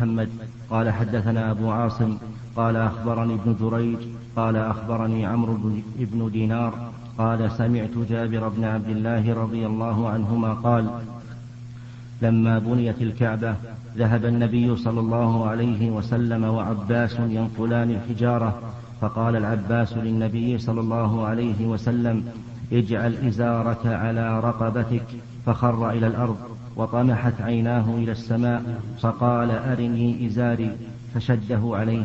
محمد. 0.00 0.28
قال 0.70 0.90
حدثنا 0.90 1.50
أبو 1.50 1.70
عاصم. 1.70 2.16
قال 2.56 2.76
أخبرني 2.76 3.34
ابن 3.34 3.56
جريج. 3.60 3.98
قال 4.36 4.56
أخبرني 4.56 5.26
عمرو 5.26 5.58
بن 5.98 6.30
دينار. 6.32 6.72
قال 7.18 7.50
سمعت 7.50 7.90
جابر 8.10 8.48
بن 8.48 8.64
عبد 8.64 8.88
الله 8.88 9.34
رضي 9.34 9.66
الله 9.66 10.08
عنهما 10.08 10.52
قال 10.52 10.90
لما 12.22 12.58
بنيت 12.58 13.02
الكعبة 13.02 13.54
ذهب 13.96 14.24
النبي 14.24 14.76
صلى 14.76 15.00
الله 15.00 15.48
عليه 15.48 15.90
وسلم 15.90 16.44
وعباس 16.44 17.16
ينقلان 17.20 17.90
الحجارة. 17.90 18.60
فقال 19.00 19.36
العباس 19.36 19.92
للنبي 19.96 20.58
صلى 20.58 20.80
الله 20.80 21.26
عليه 21.26 21.66
وسلم 21.66 22.24
اجعل 22.72 23.14
إزارك 23.28 23.86
على 23.86 24.40
رقبتك. 24.40 25.06
فخر 25.46 25.90
إلى 25.90 26.06
الأرض. 26.06 26.36
وطمحت 26.76 27.40
عيناه 27.40 27.84
إلى 27.94 28.12
السماء 28.12 28.80
فقال 29.00 29.50
أرني 29.50 30.26
إزاري 30.26 30.76
فشده 31.14 31.60
عليه. 31.64 32.04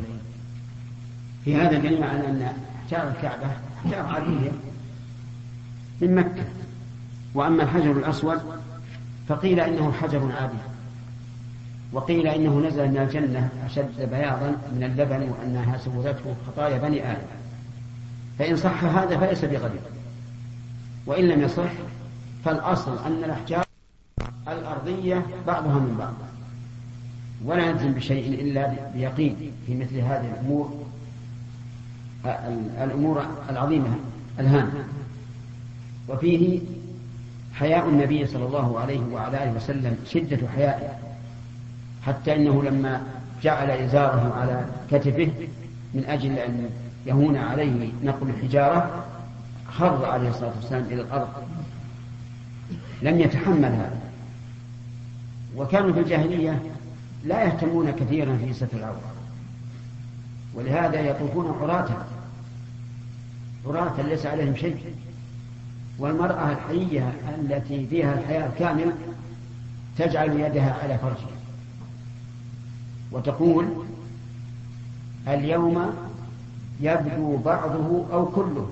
في 1.46 1.56
هذا 1.56 1.80
دليل 1.80 2.04
على 2.04 2.28
أن 2.28 2.48
حجار 2.88 3.08
الكعبة 3.08 3.48
حجار 3.84 4.06
عادية 4.06 4.52
من 6.02 6.16
مكة. 6.16 6.44
وأما 7.34 7.64
الحجر 7.64 7.92
الأسود 7.92 8.40
فقيل 9.28 9.60
إنه 9.60 9.92
حجر 9.92 10.32
عادي 10.40 10.58
وقيل 11.92 12.28
إنه 12.28 12.68
نزل 12.68 12.88
من 12.88 12.98
الجنة 12.98 13.50
أشد 13.66 14.10
بياضا 14.10 14.56
من 14.76 14.84
اللبن 14.84 15.30
وأنها 15.30 15.78
سودته 15.78 16.36
خطايا 16.48 16.78
بني 16.78 17.12
آدم. 17.12 17.28
فإن 18.40 18.56
صح 18.56 18.84
هذا 18.84 19.18
فليس 19.18 19.46
بغريب 19.46 19.82
وإن 21.06 21.28
لم 21.28 21.42
يصح 21.42 21.72
فالأصل 22.46 22.98
أن 23.06 23.24
الأحجار 23.24 23.65
الأرضية 24.48 25.26
بعضها 25.48 25.80
من 25.80 25.96
بعض. 26.00 26.14
ولا 27.46 27.72
نلزم 27.72 27.92
بشيء 27.92 28.42
إلا 28.42 28.74
بيقين 28.94 29.52
في 29.68 29.76
مثل 29.76 29.98
هذه 29.98 30.34
الأمور 30.34 30.86
الأمور 32.84 33.26
العظيمة 33.50 33.96
الهامة 34.40 34.86
وفيه 36.10 36.60
حياء 37.54 37.90
النبي 37.90 38.28
صلى 38.28 38.46
الله 38.46 38.80
عليه 38.80 39.02
وعلى 39.12 39.44
آله 39.44 39.56
وسلم 39.56 39.98
شدة 40.06 40.48
حيائه. 40.48 40.98
حتى 42.06 42.36
إنه 42.36 42.64
لما 42.64 43.02
جعل 43.44 43.72
إزاره 43.72 44.34
على 44.38 44.66
كتفه 44.92 45.32
من 45.94 46.06
أجل 46.06 46.40
أن 46.40 46.70
يهون 47.06 47.38
عليه 47.38 47.92
نقل 48.04 48.30
الحجارة 48.30 49.06
خر 49.72 50.06
عليه 50.06 50.30
الصلاة 50.30 50.54
والسلام 50.56 50.84
إلى 50.84 51.02
الأرض. 51.02 51.28
لم 53.02 53.20
يتحمل 53.20 53.66
هذا. 53.66 54.05
وكانوا 55.58 55.94
في 55.94 56.00
الجاهلية 56.00 56.62
لا 57.26 57.44
يهتمون 57.44 57.92
كثيرا 57.92 58.38
في 58.38 58.54
ستر 58.54 58.78
العورة. 58.78 59.14
ولهذا 60.54 61.02
يطوفون 61.02 61.58
عراة. 61.62 62.06
عراة 63.68 64.02
ليس 64.02 64.26
عليهم 64.26 64.56
شيء. 64.56 64.96
والمرأة 66.00 66.52
الحية 66.52 67.14
التي 67.40 67.88
فيها 67.88 68.20
الحياة 68.20 68.48
الكامل 68.48 68.92
تجعل 69.98 70.40
يدها 70.40 70.74
على 70.84 70.98
فرجها. 70.98 71.36
وتقول 73.12 73.66
اليوم 75.28 75.96
يبدو 76.82 77.38
بعضه 77.38 78.06
أو 78.14 78.26
كله. 78.26 78.70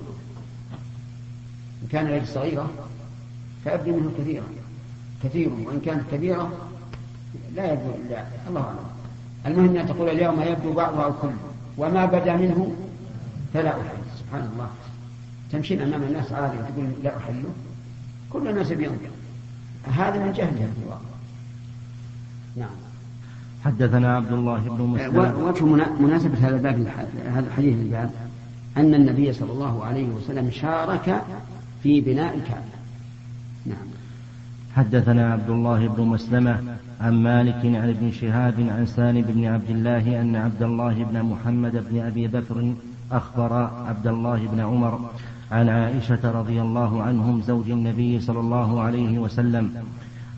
إن 1.82 1.88
كان 1.88 2.06
اليد 2.06 2.24
صغيرة 2.24 2.70
فيبدو 3.64 3.96
منه 3.96 4.10
كثيرا. 4.18 4.44
كثير 5.22 5.48
وإن 5.48 5.80
كانت 5.80 6.02
كبيرة 6.12 6.63
لا 7.54 7.72
يبدو 7.72 7.90
إلا 8.06 8.24
الله 8.48 8.60
أعلم. 8.60 8.78
المهم 9.46 9.76
أن 9.76 9.86
تقول 9.86 10.08
اليوم 10.08 10.40
يبدو 10.40 10.72
بعضه 10.72 11.04
أو 11.04 11.12
كله 11.12 11.36
وما 11.78 12.04
بدا 12.04 12.36
منه 12.36 12.72
فلا 13.54 13.70
أحل. 13.70 13.96
سبحان 14.18 14.50
الله. 14.52 14.68
تمشين 15.52 15.80
أمام 15.80 16.02
الناس 16.02 16.32
عادي 16.32 16.56
وتقول 16.58 16.88
لا 17.02 17.16
أحله 17.16 17.44
كل 18.30 18.48
الناس 18.48 18.72
بينظر 18.72 19.08
هذا 19.92 20.24
من 20.24 20.32
جهلها 20.32 20.50
في 20.50 20.82
الواقع 20.84 21.14
نعم. 22.56 22.76
حدثنا 23.64 24.16
عبد 24.16 24.32
الله 24.32 24.58
بن 24.58 24.82
مسلم. 24.82 25.42
وجه 25.42 25.64
مناسبة 26.02 26.48
هذا 26.48 26.56
الباب 26.56 26.86
هذا 27.34 27.46
الحديث 27.46 27.74
الباب. 27.74 28.10
أن 28.76 28.94
النبي 28.94 29.32
صلى 29.32 29.52
الله 29.52 29.84
عليه 29.84 30.08
وسلم 30.08 30.50
شارك 30.50 31.22
في 31.82 32.00
بناء 32.00 32.34
الكعبة. 32.34 32.74
نعم. 33.66 33.86
حدثنا 34.76 35.32
عبد 35.32 35.50
الله 35.50 35.88
بن 35.88 36.02
مسلمة 36.02 36.58
عن 37.00 37.22
مالك 37.22 37.60
عن 37.64 37.88
ابن 37.88 38.10
شهاب 38.10 38.54
عن 38.58 38.86
سالم 38.86 39.24
بن 39.28 39.44
عبد 39.44 39.70
الله 39.70 40.20
أن 40.20 40.36
عبد 40.36 40.62
الله 40.62 41.04
بن 41.04 41.22
محمد 41.22 41.84
بن 41.90 42.00
أبي 42.00 42.26
بكر 42.26 42.74
أخبر 43.12 43.52
عبد 43.88 44.06
الله 44.06 44.46
بن 44.52 44.60
عمر 44.60 45.00
عن 45.52 45.68
عائشة 45.68 46.30
رضي 46.40 46.60
الله 46.60 47.02
عنهم 47.02 47.40
زوج 47.40 47.70
النبي 47.70 48.20
صلى 48.20 48.40
الله 48.40 48.80
عليه 48.80 49.18
وسلم 49.18 49.72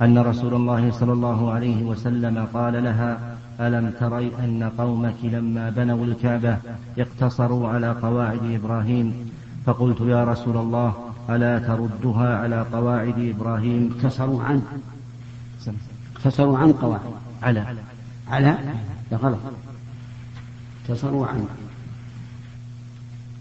أن 0.03 0.19
رسول 0.19 0.55
الله 0.55 0.91
صلى 0.91 1.13
الله 1.13 1.53
عليه 1.53 1.85
وسلم 1.85 2.47
قال 2.55 2.85
لها 2.85 3.37
ألم 3.61 3.93
تري 4.01 4.33
أن 4.45 4.71
قومك 4.79 5.21
لما 5.23 5.71
بنوا 5.71 6.05
الكعبة 6.05 6.57
اقتصروا 6.99 7.69
على 7.69 7.91
قواعد 8.03 8.41
إبراهيم؟ 8.45 9.31
فقلت 9.67 10.01
يا 10.01 10.25
رسول 10.25 10.57
الله 10.57 11.06
ألا 11.31 11.59
تردها 11.59 12.39
على 12.39 12.67
قواعد 12.73 13.19
إبراهيم. 13.19 13.95
اقتصروا 13.97 14.43
عن. 14.43 14.63
اقتصروا 16.17 16.59
عن 16.59 16.73
قواعد. 16.73 17.01
على. 17.43 17.65
على. 18.29 18.57
لا 19.11 19.17
غلط. 19.17 19.39
اقتصروا 20.85 21.27
عن. 21.27 21.47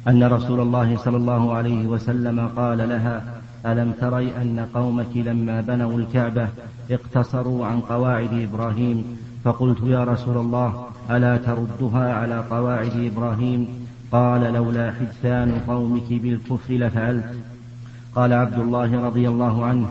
أن 0.07 0.23
رسول 0.23 0.59
الله 0.59 0.97
صلى 0.97 1.17
الله 1.17 1.53
عليه 1.53 1.87
وسلم 1.87 2.47
قال 2.47 2.89
لها 2.89 3.23
ألم 3.65 3.91
تري 3.91 4.37
أن 4.41 4.67
قومك 4.73 5.15
لما 5.15 5.61
بنوا 5.61 5.99
الكعبة 5.99 6.47
اقتصروا 6.91 7.65
عن 7.65 7.79
قواعد 7.81 8.33
إبراهيم؟ 8.33 9.17
فقلت 9.43 9.77
يا 9.83 10.03
رسول 10.03 10.37
الله 10.37 10.87
ألا 11.11 11.37
تردها 11.37 12.13
على 12.13 12.39
قواعد 12.39 13.11
إبراهيم؟ 13.13 13.87
قال 14.11 14.53
لولا 14.53 14.91
حدثان 14.91 15.61
قومك 15.67 16.09
بالكفر 16.09 16.73
لفعلت. 16.73 17.35
قال 18.15 18.33
عبد 18.33 18.59
الله 18.59 19.05
رضي 19.05 19.27
الله 19.29 19.65
عنه 19.65 19.87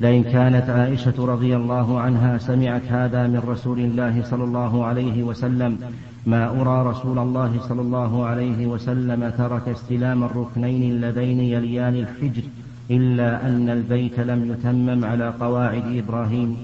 لئن 0.00 0.24
كانت 0.24 0.70
عائشة 0.70 1.14
رضي 1.18 1.56
الله 1.56 2.00
عنها 2.00 2.38
سمعت 2.38 2.82
هذا 2.88 3.26
من 3.26 3.42
رسول 3.48 3.78
الله 3.78 4.22
صلى 4.24 4.44
الله 4.44 4.84
عليه 4.84 5.22
وسلم 5.22 5.78
ما 6.26 6.50
أرى 6.60 6.90
رسول 6.90 7.18
الله 7.18 7.60
صلى 7.68 7.80
الله 7.80 8.26
عليه 8.26 8.66
وسلم 8.66 9.32
ترك 9.38 9.68
استلام 9.68 10.24
الركنين 10.24 10.92
اللذين 10.92 11.40
يليان 11.40 11.94
الحجر 11.94 12.42
إلا 12.90 13.46
أن 13.46 13.68
البيت 13.68 14.20
لم 14.20 14.50
يتمم 14.50 15.04
على 15.04 15.34
قواعد 15.40 15.82
إبراهيم. 15.96 16.56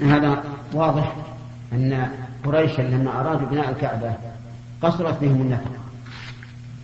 هذا 0.00 0.42
واضح 0.74 1.16
أن 1.72 2.08
قريشا 2.44 2.82
لما 2.82 3.20
أرادوا 3.20 3.48
بناء 3.48 3.70
الكعبة 3.70 4.12
قصرت 4.82 5.20
بهم 5.20 5.40
النفق 5.40 5.70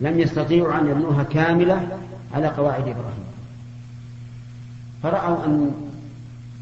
لم 0.01 0.19
يستطيعوا 0.19 0.79
أن 0.81 0.87
يبنوها 0.87 1.23
كاملة 1.23 1.87
على 2.33 2.47
قواعد 2.47 2.87
إبراهيم. 2.87 3.25
فرأوا 5.03 5.45
أن 5.45 5.71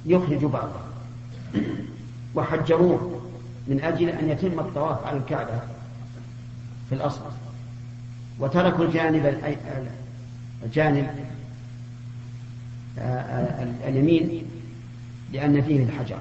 يخرجوا 0.05 0.49
بعضها 0.49 0.83
وحجروه 2.35 3.21
من 3.67 3.81
أجل 3.81 4.09
أن 4.09 4.29
يتم 4.29 4.59
الطواف 4.59 5.05
على 5.05 5.17
الكعبة 5.17 5.59
في 6.89 6.95
الأصل. 6.95 7.21
وتركوا 8.39 8.85
الجانب 8.85 9.41
الجانب 10.63 11.09
اليمين 13.87 14.43
لأن 15.33 15.61
فيه 15.61 15.83
الحجر. 15.83 16.19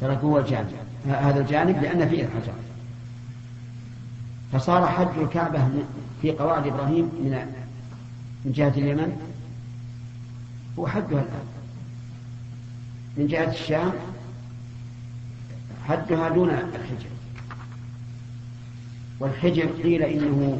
تركوه 0.00 0.40
الجانب 0.40 0.68
هذا 1.08 1.40
الجانب 1.40 1.82
لأن 1.82 2.08
فيه 2.08 2.24
الحجر. 2.24 2.52
فصار 4.52 4.86
حج 4.86 5.18
الكعبة 5.22 5.68
في 6.22 6.32
قواعد 6.32 6.66
إبراهيم 6.66 7.04
من 7.04 7.54
من 8.44 8.52
جهة 8.52 8.72
اليمن. 8.76 9.16
هو 10.78 10.86
حجها 10.86 11.06
الآن. 11.08 11.46
من 13.16 13.26
جهة 13.26 13.50
الشام 13.50 13.92
حدها 15.88 16.28
دون 16.28 16.50
الحجر. 16.50 17.08
والحجر 19.20 19.66
قيل 19.82 20.02
إنه 20.02 20.58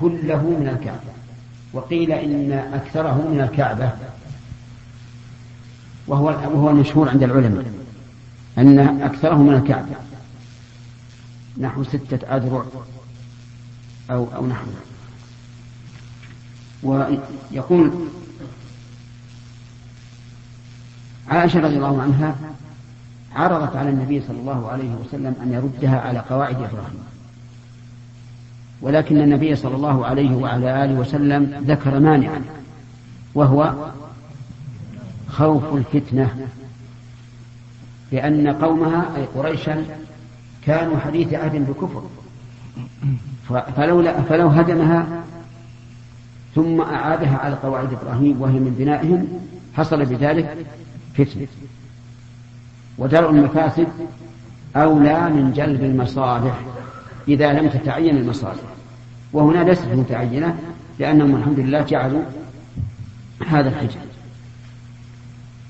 كله 0.00 0.42
من 0.42 0.68
الكعبة 0.78 1.16
وقيل 1.72 2.12
إن 2.12 2.52
أكثره 2.52 3.28
من 3.28 3.40
الكعبة. 3.40 3.92
وهو 6.06 6.26
وهو 6.26 6.70
المشهور 6.70 7.08
عند 7.08 7.22
العلماء 7.22 7.72
أن 8.58 8.78
أكثره 9.02 9.36
من 9.36 9.54
الكعبة. 9.54 9.96
نحو 11.58 11.84
ستة 11.84 12.36
أذرع. 12.36 12.64
أو 14.10 14.28
أو 14.34 14.46
نحو. 14.46 14.66
ويقول 16.82 17.90
عائشة 21.28 21.60
رضي 21.60 21.76
الله 21.76 22.02
عنها 22.02 22.36
عرضت 23.34 23.76
على 23.76 23.90
النبي 23.90 24.22
صلى 24.28 24.40
الله 24.40 24.68
عليه 24.68 24.90
وسلم 24.94 25.34
أن 25.42 25.52
يردها 25.52 26.00
على 26.00 26.18
قواعد 26.18 26.54
إبراهيم. 26.54 27.04
ولكن 28.80 29.20
النبي 29.20 29.56
صلى 29.56 29.76
الله 29.76 30.06
عليه 30.06 30.30
وعلى 30.30 30.84
آله 30.84 30.94
وسلم 30.94 31.64
ذكر 31.66 32.00
مانعا 32.00 32.42
وهو 33.34 33.74
خوف 35.28 35.74
الفتنة 35.74 36.48
لأن 38.12 38.48
قومها 38.48 39.16
أي 39.16 39.24
قريشا 39.24 39.84
كانوا 40.66 40.98
حديث 40.98 41.34
عهد 41.34 41.70
بكفر. 41.70 42.02
فلو, 43.48 44.12
فلو 44.28 44.48
هدمها 44.48 45.06
ثم 46.54 46.80
أعادها 46.80 47.36
على 47.36 47.54
قواعد 47.54 47.92
إبراهيم 47.92 48.42
وهي 48.42 48.52
من 48.52 48.74
بنائهم 48.78 49.28
حصل 49.74 50.04
بذلك 50.04 50.56
فتنة. 51.14 51.46
ودرء 52.98 53.30
المفاسد 53.30 53.88
أولى 54.76 55.30
من 55.30 55.52
جلب 55.52 55.84
المصالح 55.84 56.60
إذا 57.28 57.52
لم 57.52 57.68
تتعين 57.68 58.16
المصالح. 58.16 58.76
وهنا 59.32 59.64
ليست 59.64 59.86
متعينة 59.86 60.58
لأنهم 60.98 61.36
الحمد 61.36 61.60
لله 61.60 61.82
جعلوا 61.82 62.22
هذا 63.48 63.68
الحجر 63.68 64.00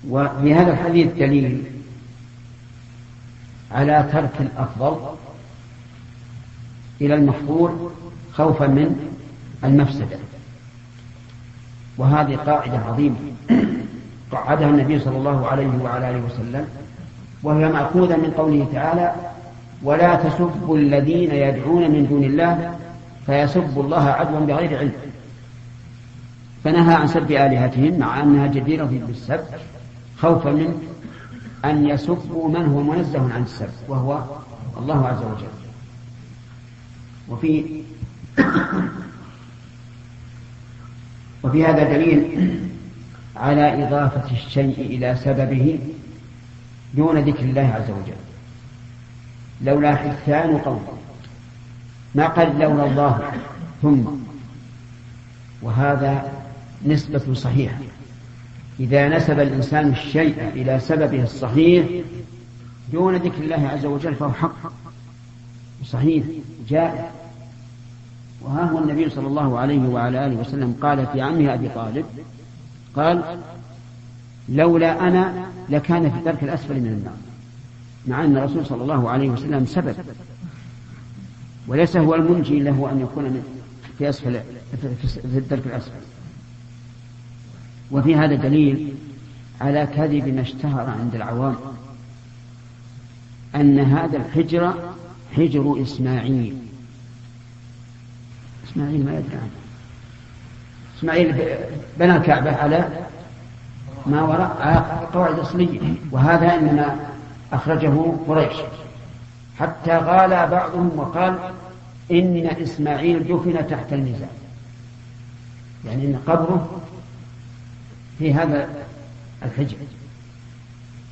وفي 0.09 0.55
هذا 0.55 0.73
الحديث 0.73 1.13
دليل 1.13 1.63
على 3.73 4.09
ترك 4.13 4.33
الأفضل 4.41 4.97
إلى 7.01 7.15
المفضول 7.15 7.71
خوفا 8.33 8.67
من 8.67 9.11
المفسدة. 9.65 10.19
وهذه 11.99 12.37
قاعدة 12.37 12.79
عظيمة. 12.79 13.17
قعدها 14.33 14.69
النبي 14.71 14.99
صلى 14.99 15.17
الله 15.17 15.47
عليه 15.47 15.71
وعلى 15.83 16.11
آله 16.11 16.23
وسلم 16.27 16.69
وهي 17.43 17.69
مأخوذة 17.69 18.17
من 18.17 18.31
قوله 18.37 18.67
تعالى 18.73 19.15
ولا 19.83 20.15
تسبوا 20.15 20.77
الذين 20.79 21.31
يدعون 21.31 21.91
من 21.91 22.07
دون 22.07 22.25
الله 22.25 22.79
فيسبوا 23.27 23.83
الله 23.83 24.05
عدوا 24.09 24.41
بغير 24.41 24.79
علم. 24.79 24.93
فنهى 26.65 26.95
عن 26.95 27.07
سب 27.07 27.31
آلهتهم 27.31 27.99
مع 27.99 28.23
أنها 28.23 28.47
جديرة 28.47 28.85
بالسب 28.85 29.41
خوفا 30.19 30.51
من 30.51 30.89
أن 31.65 31.87
يسبوا 31.87 32.49
من 32.49 32.67
هو 32.67 32.83
منزه 32.83 33.33
عن 33.33 33.43
السب 33.43 33.71
وهو 33.89 34.23
الله 34.79 35.07
عز 35.07 35.19
وجل. 35.19 35.56
وفي 37.29 37.83
وفي 41.43 41.65
هذا 41.65 41.83
دليل 41.83 42.51
على 43.37 43.87
إضافة 43.87 44.31
الشيء 44.31 44.81
إلى 44.81 45.17
سببه 45.25 45.79
دون 46.95 47.19
ذكر 47.19 47.45
الله 47.45 47.63
عز 47.75 47.91
وجل. 47.91 48.17
لولا 49.63 49.97
حثان 49.97 50.59
قوم 50.59 50.87
ما 52.15 52.27
قال 52.27 52.59
لولا 52.59 52.87
الله 52.87 53.33
ثم؟ 53.83 54.03
وهذا 55.63 56.33
نسبة 56.87 57.35
صحيحة. 57.35 57.79
إذا 58.81 59.09
نسب 59.09 59.41
الإنسان 59.41 59.89
الشيء 59.93 60.49
إلى 60.55 60.81
سببه 60.81 61.23
الصحيح 61.23 61.87
دون 62.93 63.17
ذكر 63.17 63.43
الله 63.43 63.69
عز 63.69 63.87
وجل 63.87 64.15
فهو 64.15 64.33
حق. 64.33 64.73
صحيح 65.85 66.25
جائز. 66.69 67.16
وها 68.43 68.71
هو 68.71 68.79
النبي 68.79 69.11
صلى 69.11 69.27
الله 69.27 69.59
عليه 69.59 69.89
وعلى 69.89 70.27
آله 70.27 70.37
وسلم 70.37 70.77
قال 70.83 71.07
في 71.07 71.21
عمه 71.21 71.55
أبي 71.55 71.69
طالب 71.69 72.05
قال 72.97 73.39
لولا 74.49 75.09
أنا 75.09 75.47
لكان 75.69 76.11
في 76.11 76.19
الدرك 76.19 76.43
الأسفل 76.43 76.75
من 76.75 76.87
النار. 76.87 77.17
مع 78.07 78.25
أن 78.25 78.37
الرسول 78.37 78.67
صلى 78.67 78.83
الله 78.83 79.11
عليه 79.11 79.31
وسلم 79.31 79.67
سبب 79.67 79.95
وليس 81.69 81.97
هو 81.97 82.15
المنجي 82.15 82.61
له 82.61 82.91
أن 82.93 83.01
يكون 83.01 83.43
في 83.99 84.09
أسفل 84.09 84.41
في 85.03 85.39
الدرك 85.39 85.67
الأسفل. 85.67 86.01
وفي 87.91 88.17
هذا 88.17 88.35
دليل 88.35 88.95
على 89.61 89.87
كذب 89.87 90.35
ما 90.35 90.41
اشتهر 90.41 90.91
عند 91.01 91.15
العوام 91.15 91.57
أن 93.55 93.79
هذا 93.79 94.17
الحجر 94.17 94.75
حجر 95.37 95.83
إسماعيل. 95.83 96.57
إسماعيل 98.77 99.05
ما 99.05 99.13
يدري 99.13 99.37
عنه. 99.37 99.51
إسماعيل 100.99 101.57
بنى 101.99 102.17
الكعبة 102.17 102.57
على 102.57 102.89
ما 104.07 104.23
وراء 104.23 105.03
القواعد 105.03 105.35
الأصلية 105.35 105.81
وهذا 106.11 106.55
إنما 106.55 106.97
أخرجه 107.53 108.13
قريش. 108.29 108.57
حتى 109.59 109.97
غال 109.97 110.31
بعضهم 110.31 110.91
وقال 110.97 111.39
إن 112.11 112.47
إسماعيل 112.63 113.25
دفن 113.25 113.67
تحت 113.69 113.93
الميزان. 113.93 114.29
يعني 115.85 116.05
إن 116.05 116.21
قبره 116.27 116.81
في 118.19 118.35
هذا 118.35 118.69
الحجر. 119.43 119.77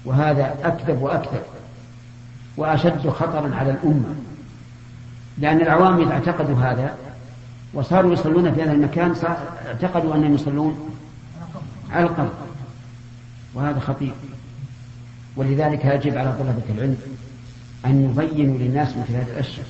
وهذا 0.04 0.54
أكذب 0.64 1.02
وأكذب 1.02 1.42
وأشد 2.56 3.08
خطرا 3.08 3.54
على 3.54 3.70
الأمة 3.70 4.14
لأن 5.38 5.60
العوام 5.60 6.00
إذا 6.00 6.12
اعتقدوا 6.12 6.56
هذا 6.56 6.96
وصاروا 7.74 8.12
يصلون 8.12 8.54
في 8.54 8.62
هذا 8.62 8.72
المكان 8.72 9.14
اعتقدوا 9.66 10.14
أنهم 10.14 10.34
يصلون 10.34 10.90
على 11.90 12.04
القبر. 12.04 12.32
وهذا 13.54 13.80
خطير. 13.80 14.12
ولذلك 15.36 15.84
يجب 15.84 16.18
على 16.18 16.32
طلبة 16.32 16.62
العلم 16.74 16.96
أن 17.86 18.04
يبينوا 18.04 18.58
للناس 18.58 18.88
مثل 18.88 19.12
هذه 19.12 19.26
الأشياء. 19.32 19.66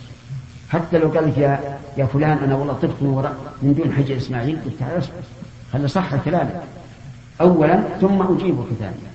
حتى 0.69 0.99
لو 0.99 1.09
قال 1.09 1.39
يا 1.39 1.79
يا 1.97 2.07
فلان 2.07 2.39
أنا 2.39 2.55
والله 2.55 2.73
طفت 2.73 3.03
من 3.03 3.09
وراء 3.09 3.37
من 3.63 3.75
دون 3.75 3.93
حجر 3.93 4.17
إسماعيل 4.17 4.59
قلت 4.65 4.75
تعال 4.81 4.99
اصبر. 4.99 5.15
خلي 5.73 5.89
صح 5.89 6.17
كلامك. 6.17 6.63
أولا 7.41 7.83
ثم 8.01 8.23
أجيبك 8.23 8.67
ثانيا 8.79 9.15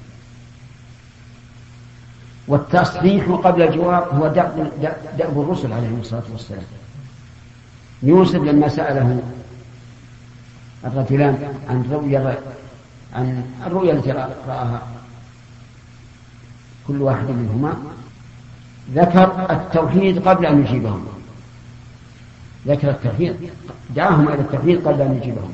والتصحيح 2.47 3.29
قبل 3.29 3.61
الجواب 3.61 4.03
هو 4.13 4.27
دأب, 4.27 4.71
دأب 5.17 5.41
الرسل 5.41 5.73
عليهم 5.73 5.99
الصلاة 5.99 6.23
والسلام. 6.31 6.63
يوسف 8.03 8.35
لما 8.35 8.67
سأله 8.67 9.21
الرجلان 10.85 11.53
عن 11.69 11.85
رؤيا 11.91 12.37
عن 13.13 13.43
الرؤيا 13.65 13.93
التي 13.93 14.11
رآها 14.47 14.81
كل 16.87 17.01
واحد 17.01 17.29
منهما 17.29 17.77
ذكر 18.93 19.51
التوحيد 19.51 20.27
قبل 20.27 20.45
أن 20.45 20.65
يجيبهم. 20.65 21.05
ذكر 22.67 22.89
التوحيد 22.89 23.35
دعاهم 23.95 24.27
إلى 24.27 24.41
التوحيد 24.41 24.87
قبل 24.87 25.01
أن 25.01 25.19
يجيبهم. 25.21 25.53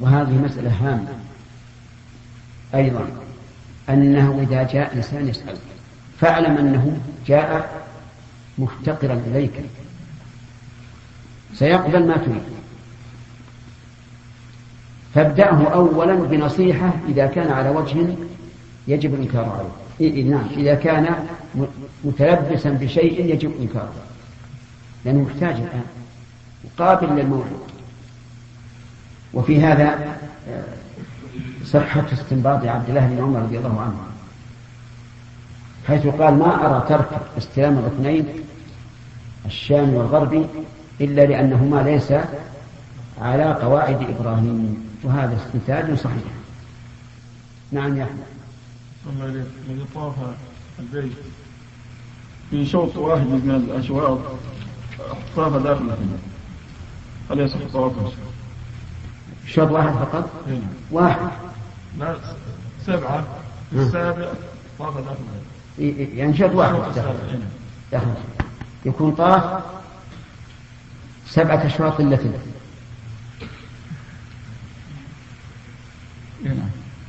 وهذه 0.00 0.42
مسألة 0.44 0.70
هامة. 0.80 1.08
أيضا 2.74 3.06
أنه 3.88 4.38
إذا 4.42 4.62
جاء 4.62 4.96
إنسان 4.96 5.28
يسأل 5.28 5.56
فاعلم 6.20 6.56
أنه 6.56 7.00
جاء 7.26 7.82
مفتقرا 8.58 9.22
إليك. 9.26 9.52
سيقبل 11.54 12.06
ما 12.06 12.16
تريد. 12.16 12.42
فابدأه 15.14 15.72
أولا 15.72 16.14
بنصيحة 16.14 16.92
إذا 17.08 17.26
كان 17.26 17.52
على 17.52 17.70
وجه 17.70 17.96
يجب 18.88 19.14
الإنكار 19.14 19.44
عليه 19.44 20.10
إيه 20.12 20.24
نعم 20.24 20.46
إذا 20.56 20.74
كان 20.74 21.14
متلبسا 22.04 22.70
بشيء 22.70 23.34
يجب 23.34 23.52
إنكاره. 23.60 23.92
لأنه 25.04 25.20
محتاج 25.20 25.54
الآن 25.54 25.84
قابل 26.78 27.06
للموعد 27.06 27.50
وفي 29.34 29.60
هذا 29.60 30.18
آه، 30.48 30.64
صحة 31.64 32.04
استنباط 32.12 32.64
عبد 32.64 32.88
الله 32.88 33.06
بن 33.06 33.22
عمر 33.22 33.42
رضي 33.42 33.58
الله 33.58 33.80
عنه 33.80 33.96
حيث 35.88 36.06
قال 36.06 36.34
ما 36.34 36.66
أرى 36.66 36.86
ترك 36.88 37.08
استلام 37.38 37.78
الركنين 37.78 38.26
الشام 39.46 39.94
والغربي 39.94 40.46
إلا 41.00 41.26
لأنهما 41.26 41.82
ليس 41.82 42.12
على 43.20 43.44
قواعد 43.44 44.06
إبراهيم 44.18 44.90
وهذا 45.04 45.36
استنتاج 45.36 45.94
صحيح. 45.98 46.22
نعم 47.72 47.96
يا 47.96 48.04
أحمد. 48.04 49.24
الذي 49.68 49.84
طاف 49.94 50.14
البيت. 50.78 51.12
في 52.50 52.66
شوط 52.66 52.96
واحد 52.96 53.26
من 53.26 53.64
الأشواط 53.70 54.18
طاف 55.36 55.52
داخل 55.52 55.84
الحمام 55.84 56.18
هل 57.30 57.40
يصح 57.40 57.56
طوافه؟ 57.72 58.12
شوط 59.46 59.70
واحد 59.70 59.92
فقط؟ 59.92 60.30
إيه. 60.48 60.58
واحد. 60.90 61.30
لا 61.98 62.16
سبعة. 62.86 63.24
السابع 63.72 64.28
طاف 64.78 64.94
داخل 64.96 65.16
يعني 66.16 66.36
شوط 66.36 66.54
واحد. 66.54 66.74
داخل 67.92 68.06
يكون 68.84 69.12
طاف 69.12 69.62
سبعة 71.30 71.66
أشواط 71.66 72.00
إلا 72.00 72.16
ثلث 72.16 72.46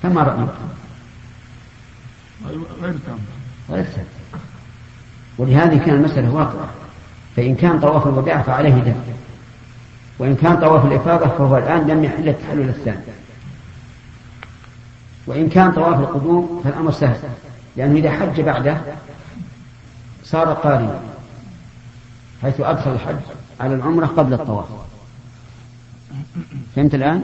فما 0.03 0.23
رأيك؟ 0.23 0.49
غير 2.81 2.93
تام 3.05 3.19
غير 3.69 3.83
تام 3.83 4.05
ولهذه 5.37 5.85
كان 5.85 5.95
المسألة 5.95 6.33
واقعة. 6.33 6.69
فإن 7.35 7.55
كان 7.55 7.79
طواف 7.79 8.07
الوداع 8.07 8.41
فعليه 8.41 8.73
دم. 8.73 8.95
وإن 10.19 10.35
كان 10.35 10.59
طواف 10.59 10.85
الإفاضة 10.85 11.27
فهو 11.27 11.57
الآن 11.57 11.87
لم 11.87 12.03
يحل 12.03 12.29
التحلل 12.29 12.69
الثاني. 12.69 13.01
وإن 15.27 15.49
كان 15.49 15.71
طواف 15.71 15.99
القدوم 15.99 16.61
فالأمر 16.63 16.91
سهل. 16.91 17.19
لأنه 17.77 17.99
إذا 17.99 18.11
حج 18.11 18.41
بعده 18.41 18.81
صار 20.23 20.53
قارنا 20.53 21.01
حيث 22.41 22.61
أدخل 22.61 22.91
الحج. 22.91 23.15
على 23.61 23.75
العمرة 23.75 24.05
قبل 24.05 24.33
الطواف. 24.33 24.67
فهمت 26.75 26.95
الآن؟ 26.95 27.23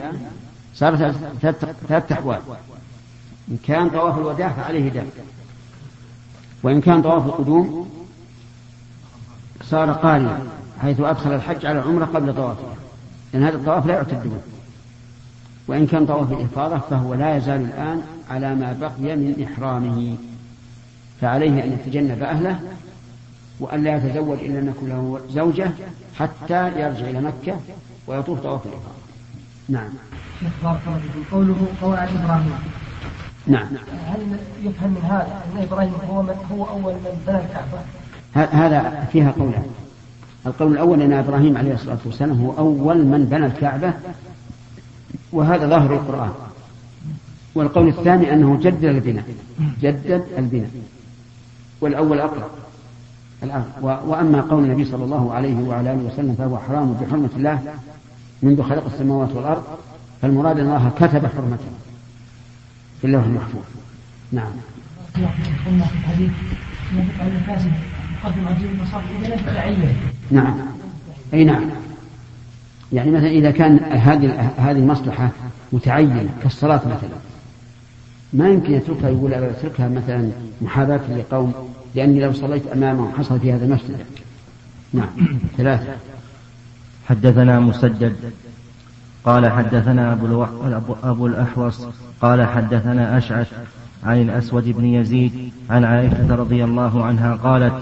صارت 0.74 1.16
ثلاثة 1.88 2.14
أحوال. 2.14 2.40
إن 3.50 3.56
كان 3.66 3.90
طواف 3.90 4.18
الوداع 4.18 4.48
فعليه 4.48 4.88
دم 4.88 5.06
وإن 6.62 6.80
كان 6.80 7.02
طواف 7.02 7.26
القدوم 7.26 7.90
صار 9.62 9.92
قارنا 9.92 10.38
حيث 10.82 11.00
أدخل 11.00 11.34
الحج 11.34 11.66
على 11.66 11.78
العمرة 11.78 12.04
قبل 12.04 12.34
طوافه. 12.34 12.68
لأن 13.32 13.42
هذا 13.42 13.56
الطواف 13.56 13.86
لا 13.86 13.94
يعتد 13.94 14.22
به 14.22 14.40
وإن 15.68 15.86
كان 15.86 16.06
طواف 16.06 16.32
الإفاضة 16.32 16.78
فهو 16.78 17.14
لا 17.14 17.36
يزال 17.36 17.60
الآن 17.60 18.02
على 18.30 18.54
ما 18.54 18.72
بقي 18.72 19.16
من 19.16 19.46
إحرامه. 19.52 20.16
فعليه 21.20 21.64
أن 21.64 21.72
يتجنب 21.72 22.22
أهله 22.22 22.60
وأن 23.60 23.84
لا 23.84 23.96
يتزوج 23.96 24.38
إلا 24.38 24.58
أن 24.58 24.68
يكون 24.68 24.88
له 24.88 25.20
زوجة 25.30 25.70
حتى 26.18 26.68
يرجع 26.68 27.10
إلى 27.10 27.20
مكة 27.20 27.60
ويطوف 28.06 28.40
طواف 28.40 28.66
الإفاضة 28.66 28.98
نعم. 29.68 29.88
شيخ 30.40 30.50
بارك 30.64 30.80
الله 30.86 30.98
فيكم. 30.98 31.36
قوله 31.36 31.56
قواعد 31.82 32.08
إبراهيم. 32.08 32.52
نعم. 33.46 33.66
هل 34.06 34.38
يفهم 34.62 34.90
من 34.90 35.02
هذا 35.02 35.42
أن 35.54 35.62
إبراهيم 35.62 35.92
هو 36.10 36.22
من 36.22 36.34
هو 36.52 36.64
أول 36.64 36.92
من 36.92 37.22
بنى 37.26 37.36
الكعبة؟ 37.36 37.80
هذا 38.34 39.08
فيها 39.12 39.30
قولان. 39.30 39.66
القول 40.46 40.72
الأول 40.72 41.02
أن 41.02 41.12
إبراهيم 41.12 41.56
عليه 41.56 41.74
الصلاة 41.74 41.98
والسلام 42.04 42.40
هو 42.40 42.58
أول 42.58 43.04
من 43.04 43.24
بنى 43.24 43.46
الكعبة 43.46 43.92
وهذا 45.32 45.66
ظاهر 45.66 45.92
القرآن. 45.94 46.32
والقول 47.54 47.88
الثاني 47.88 48.32
أنه 48.32 48.58
جدد 48.62 48.84
البناء. 48.84 49.24
جدد 49.80 50.24
البناء. 50.38 50.70
والأول 51.80 52.20
أقرب. 52.20 52.50
الآن. 53.42 53.64
وأما 53.82 54.40
قول 54.40 54.64
النبي 54.64 54.84
صلى 54.84 55.04
الله 55.04 55.34
عليه 55.34 55.68
وعلى 55.68 55.92
آله 55.92 56.12
وسلم 56.12 56.34
فهو 56.38 56.58
حرام 56.58 56.92
بحرمة 56.92 57.30
الله 57.36 57.74
منذ 58.42 58.62
خلق 58.62 58.84
السماوات 58.86 59.28
والأرض 59.34 59.62
فالمراد 60.22 60.58
أن 60.58 60.66
الله 60.66 60.90
كتب 60.96 61.26
حرمته 61.26 61.70
في 63.00 63.06
اللوح 63.06 63.24
المحفوظ. 63.24 63.62
نعم. 64.32 64.50
نعم. 70.30 70.54
أي 71.34 71.44
نعم. 71.44 71.64
يعني 72.92 73.10
مثلا 73.10 73.28
إذا 73.28 73.50
كان 73.50 73.78
هذه 73.78 74.52
هذه 74.58 74.78
المصلحة 74.78 75.30
متعينة 75.72 76.28
كالصلاة 76.42 76.80
مثلا 76.86 77.18
ما 78.32 78.48
يمكن 78.48 78.72
يتركها 78.72 79.10
يقول 79.10 79.34
أتركها 79.34 79.88
مثلا 79.88 80.30
محاباة 80.62 81.00
لقوم 81.16 81.52
لأني 81.94 82.20
لو 82.20 82.32
صليت 82.32 82.66
أمامهم 82.66 83.12
حصل 83.18 83.40
في 83.40 83.52
هذا 83.52 83.64
المسجد. 83.64 83.96
نعم. 84.92 85.08
ثلاثة. 85.56 85.92
حدثنا 87.08 87.60
مسدد. 87.60 88.16
قال 89.24 89.52
حدثنا 89.52 90.12
أبو. 90.12 90.46
أبو 91.02 91.26
الأحوص. 91.26 91.86
قال 92.20 92.46
حدثنا 92.46 93.18
أشعث 93.18 93.52
عن 94.04 94.22
الأسود 94.22 94.68
بن 94.68 94.84
يزيد 94.84 95.52
عن 95.70 95.84
عائشة 95.84 96.34
رضي 96.34 96.64
الله 96.64 97.04
عنها 97.04 97.34
قالت 97.34 97.74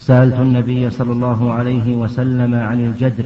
سألت 0.00 0.34
النبي 0.34 0.90
صلى 0.90 1.12
الله 1.12 1.52
عليه 1.52 1.96
وسلم 1.96 2.54
عن 2.54 2.80
الجدر 2.80 3.24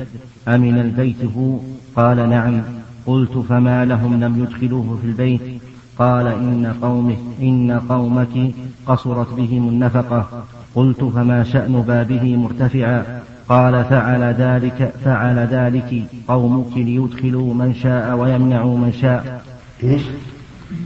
أمن 0.49 0.79
البيت 0.79 1.25
هو؟ 1.37 1.59
قال 1.97 2.29
نعم. 2.29 2.63
قلت 3.07 3.39
فما 3.49 3.85
لهم 3.85 4.25
لم 4.25 4.43
يدخلوه 4.43 4.99
في 5.03 5.07
البيت. 5.07 5.63
قال 6.01 6.27
إن 6.27 6.75
قومه 6.83 7.17
إن 7.41 7.81
قومك 7.89 8.55
قصرت 8.87 9.35
بهم 9.35 9.69
النفقة. 9.69 10.45
قلت 10.75 11.05
فما 11.05 11.45
شأن 11.45 11.85
بابه 11.89 12.37
مرتفعا؟ 12.37 13.05
قال 13.49 13.85
فعل 13.85 14.23
ذلك 14.23 14.93
فعل 15.05 15.39
ذلك 15.39 16.05
قومك 16.29 16.77
ليدخلوا 16.77 17.55
من 17.55 17.75
شاء 17.75 18.17
ويمنعوا 18.17 18.79
من 18.79 18.93
شاء. 18.93 19.43
إيش؟ 19.83 20.03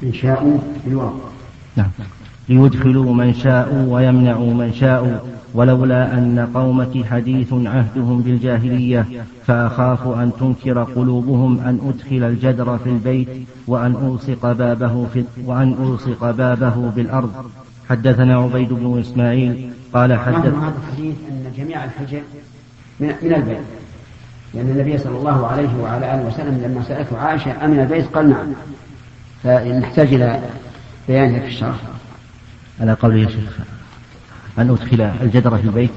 من 0.03 0.13
شاء 0.13 0.61
بالواو 0.85 1.13
نعم. 1.77 1.91
ليدخلوا 2.49 3.15
من 3.15 3.35
شاءوا 3.35 3.95
ويمنعوا 3.95 4.55
من 4.55 4.73
شاءوا. 4.73 5.34
ولولا 5.55 6.19
أن 6.19 6.49
قومك 6.55 7.07
حديث 7.07 7.53
عهدهم 7.53 8.23
بالجاهلية 8.23 9.07
فأخاف 9.47 10.09
أن 10.09 10.33
تنكر 10.41 10.83
قلوبهم 10.83 11.61
أن 11.61 11.81
أدخل 11.89 12.25
الجدر 12.25 12.79
في 12.79 12.89
البيت 12.91 13.29
وأن 13.67 13.93
ألصق 13.93 14.53
بابه 14.53 15.07
في 15.13 15.25
وأن 15.45 15.73
ألصق 15.73 16.31
بابه 16.31 16.91
بالأرض. 16.91 17.51
حدثنا 17.89 18.37
عبيد 18.37 18.73
بن 18.73 19.01
إسماعيل 19.01 19.71
قال 19.93 20.19
حدث 20.19 20.37
هذا 20.37 20.75
الحديث 20.89 21.15
أن 21.31 21.53
جميع 21.57 21.85
الحجر 21.85 22.23
من, 23.01 23.15
من 23.23 23.35
البيت. 23.35 23.59
لأن 24.55 24.69
النبي 24.69 24.99
صلى 24.99 25.19
الله 25.19 25.47
عليه 25.47 25.69
وعلى 25.83 26.15
آله 26.15 26.27
وسلم 26.27 26.63
لما 26.65 26.83
سألته 26.83 27.19
عائشة 27.19 27.65
أمن 27.65 27.81
البيت؟ 27.81 28.07
قال 28.07 28.31
نعم. 28.31 28.47
فنحتاج 29.43 30.15
إلى 30.15 30.41
بيانه 31.09 31.39
في 31.39 31.47
الشرح. 31.47 31.77
على 32.81 32.93
قوله 32.93 33.17
يا 33.17 33.29
شيخ. 33.29 33.74
أن 34.59 34.71
أدخل 34.71 35.01
الجدر 35.01 35.59
في 35.59 35.65
البيت؟ 35.65 35.91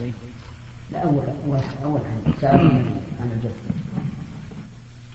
لا 0.91 1.03
أول 1.03 1.23
أول 1.85 1.99
سأل 2.41 2.59
عن 3.19 3.31
الجدر. 3.35 3.55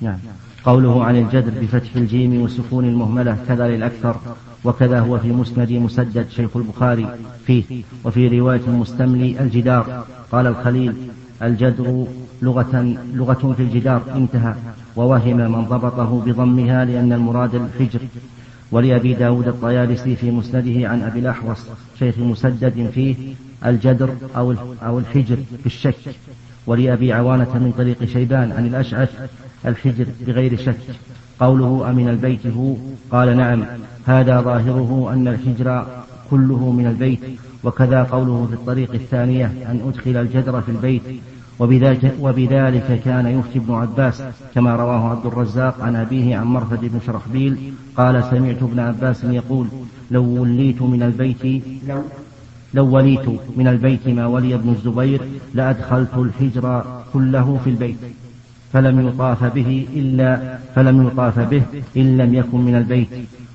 نعم. 0.00 0.18
قوله 0.64 1.04
عن 1.04 1.16
الجدر 1.16 1.52
بفتح 1.62 1.96
الجيم 1.96 2.42
والسكون 2.42 2.84
المهملة 2.84 3.37
كذا 3.49 3.68
للأكثر 3.68 4.16
وكذا 4.64 5.00
هو 5.00 5.18
في 5.18 5.32
مسند 5.32 5.72
مسدد 5.72 6.26
شيخ 6.30 6.56
البخاري 6.56 7.06
فيه 7.46 7.64
وفي 8.04 8.40
رواية 8.40 8.61
المستملي 8.68 9.40
الجدار. 9.40 10.04
قال 10.32 10.46
الخليل 10.46 10.94
الجدر 11.42 12.06
لغة, 12.42 12.96
لغة 13.14 13.54
في 13.56 13.62
الجدار 13.62 14.02
انتهى. 14.14 14.54
ووهم 14.96 15.37
من 15.37 15.64
ضبطه 15.64 16.22
بضمها 16.26 16.84
لأن 16.84 17.12
المراد 17.12 17.54
الحجر 17.54 18.00
ولأبي 18.72 19.14
داود 19.14 19.48
الطيالسي 19.48 20.16
في 20.16 20.30
مسنده 20.30 20.88
عن 20.88 21.02
أبي 21.02 21.18
الأحوص 21.18 21.58
شيخ 21.98 22.18
مسدد 22.18 22.90
فيه 22.94 23.14
الجدر 23.66 24.10
أو 24.36 24.54
أو 24.82 24.98
الحجر 24.98 25.36
بالشك. 25.62 25.94
ولأبي 26.66 27.12
عوانة 27.12 27.54
من 27.54 27.72
طريق 27.78 28.04
شيبان 28.04 28.52
عن 28.52 28.66
الأشعث 28.66 29.10
الحجر 29.66 30.06
بغير 30.26 30.56
شك. 30.56 30.76
قوله 31.40 31.90
أمن 31.90 32.08
البيت 32.08 32.46
هو؟ 32.46 32.76
قال 33.10 33.36
نعم. 33.36 33.64
هذا 34.06 34.40
ظاهره 34.40 35.10
أن 35.12 35.28
الحجر 35.28 35.86
كله 36.30 36.70
من 36.70 36.86
البيت. 36.86 37.20
وكذا 37.64 38.02
قوله 38.02 38.46
في 38.46 38.54
الطريق 38.54 38.92
الثانية 38.94 39.46
أن 39.46 39.80
أدخل 39.88 40.16
الجدر 40.16 40.60
في 40.60 40.68
البيت. 40.68 41.02
وبذلك, 41.59 42.14
وبذلك 42.21 43.00
كان 43.04 43.26
يفتي 43.26 43.59
ابن 43.59 43.75
عباس 43.75 44.23
كما 44.54 44.76
رواه 44.76 45.11
عبد 45.11 45.26
الرزاق 45.26 45.80
عن 45.80 45.97
أبيه 45.97 46.37
عن 46.37 46.47
مرثد 46.47 46.80
بن 46.80 47.00
شرحبيل 47.06 47.73
قال 47.97 48.25
سمعت 48.30 48.62
ابن 48.62 48.78
عباس 48.78 49.25
يقول 49.25 49.66
لو 50.11 50.25
وليت 50.40 50.82
من 50.82 51.02
البيت 51.02 51.62
لو 52.75 52.97
وليت 52.97 53.28
من 53.56 53.66
البيت 53.66 54.09
ما 54.09 54.26
ولي 54.26 54.54
ابن 54.54 54.68
الزبير 54.68 55.21
لأدخلت 55.54 56.14
الحجر 56.16 56.85
كله 57.12 57.61
في 57.64 57.71
البيت 57.71 57.97
فلم 58.73 59.09
يطاف 59.09 59.44
به 59.44 59.87
إلا 59.94 60.59
فلم 60.75 61.06
يطاف 61.06 61.38
به 61.38 61.62
إن 61.97 62.16
لم 62.16 62.35
يكن 62.35 62.61
من 62.61 62.75
البيت. 62.75 63.09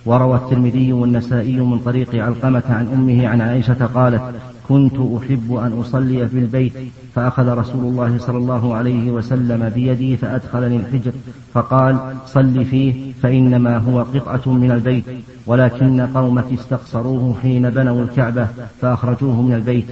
وروى 0.07 0.35
الترمذي 0.35 0.93
والنسائي 0.93 1.59
من 1.59 1.79
طريق 1.79 2.15
علقمة 2.15 2.63
عن 2.69 2.87
أمه 2.87 3.27
عن 3.27 3.41
عائشة 3.41 3.85
قالت 3.85 4.21
كنت 4.69 4.93
أحب 4.93 5.53
أن 5.53 5.79
أصلي 5.79 6.27
في 6.27 6.39
البيت 6.39 6.73
فأخذ 7.15 7.47
رسول 7.47 7.83
الله 7.85 8.17
صلى 8.17 8.37
الله 8.37 8.75
عليه 8.75 9.11
وسلم 9.11 9.69
بيدي 9.69 10.17
فأدخلني 10.17 10.75
الحجر 10.75 11.11
فقال 11.53 11.97
صل 12.25 12.65
فيه 12.65 13.13
فإنما 13.21 13.77
هو 13.77 13.99
قطعة 14.01 14.53
من 14.53 14.71
البيت 14.71 15.03
ولكن 15.45 16.01
قومك 16.01 16.53
استقصروه 16.53 17.35
حين 17.41 17.69
بنوا 17.69 18.03
الكعبة 18.03 18.47
فأخرجوه 18.81 19.41
من 19.41 19.53
البيت. 19.53 19.85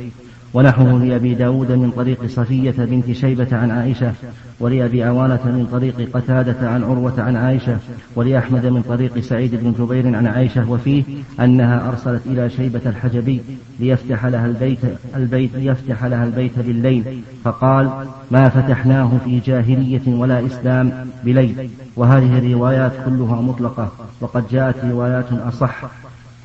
ونحوه 0.55 1.03
لأبي 1.05 1.33
داود 1.33 1.71
من 1.71 1.91
طريق 1.91 2.25
صفية 2.27 2.71
بنت 2.77 3.11
شيبة 3.11 3.47
عن 3.51 3.71
عائشة 3.71 4.13
ولأبي 4.59 5.03
عوانة 5.03 5.39
من 5.45 5.67
طريق 5.71 6.09
قتادة 6.13 6.69
عن 6.69 6.83
عروة 6.83 7.13
عن 7.17 7.35
عائشة 7.35 7.77
ولأحمد 8.15 8.65
من 8.65 8.81
طريق 8.81 9.19
سعيد 9.19 9.55
بن 9.55 9.73
جبير 9.79 10.15
عن 10.15 10.27
عائشة 10.27 10.71
وفيه 10.71 11.03
أنها 11.39 11.89
أرسلت 11.89 12.21
إلى 12.25 12.49
شيبة 12.49 12.81
الحجبي 12.85 13.41
ليفتح 13.79 14.25
لها 14.25 14.45
البيت, 14.45 14.79
البيت 15.15 15.55
ليفتح 15.55 16.03
لها 16.05 16.23
البيت 16.23 16.59
بالليل 16.59 17.23
فقال 17.43 17.89
ما 18.31 18.49
فتحناه 18.49 19.11
في 19.25 19.39
جاهلية 19.39 20.07
ولا 20.07 20.45
إسلام 20.45 20.91
بليل 21.23 21.69
وهذه 21.95 22.37
الروايات 22.37 22.91
كلها 23.05 23.41
مطلقة 23.41 23.91
وقد 24.21 24.43
جاءت 24.51 24.75
روايات 24.85 25.31
أصح 25.31 25.81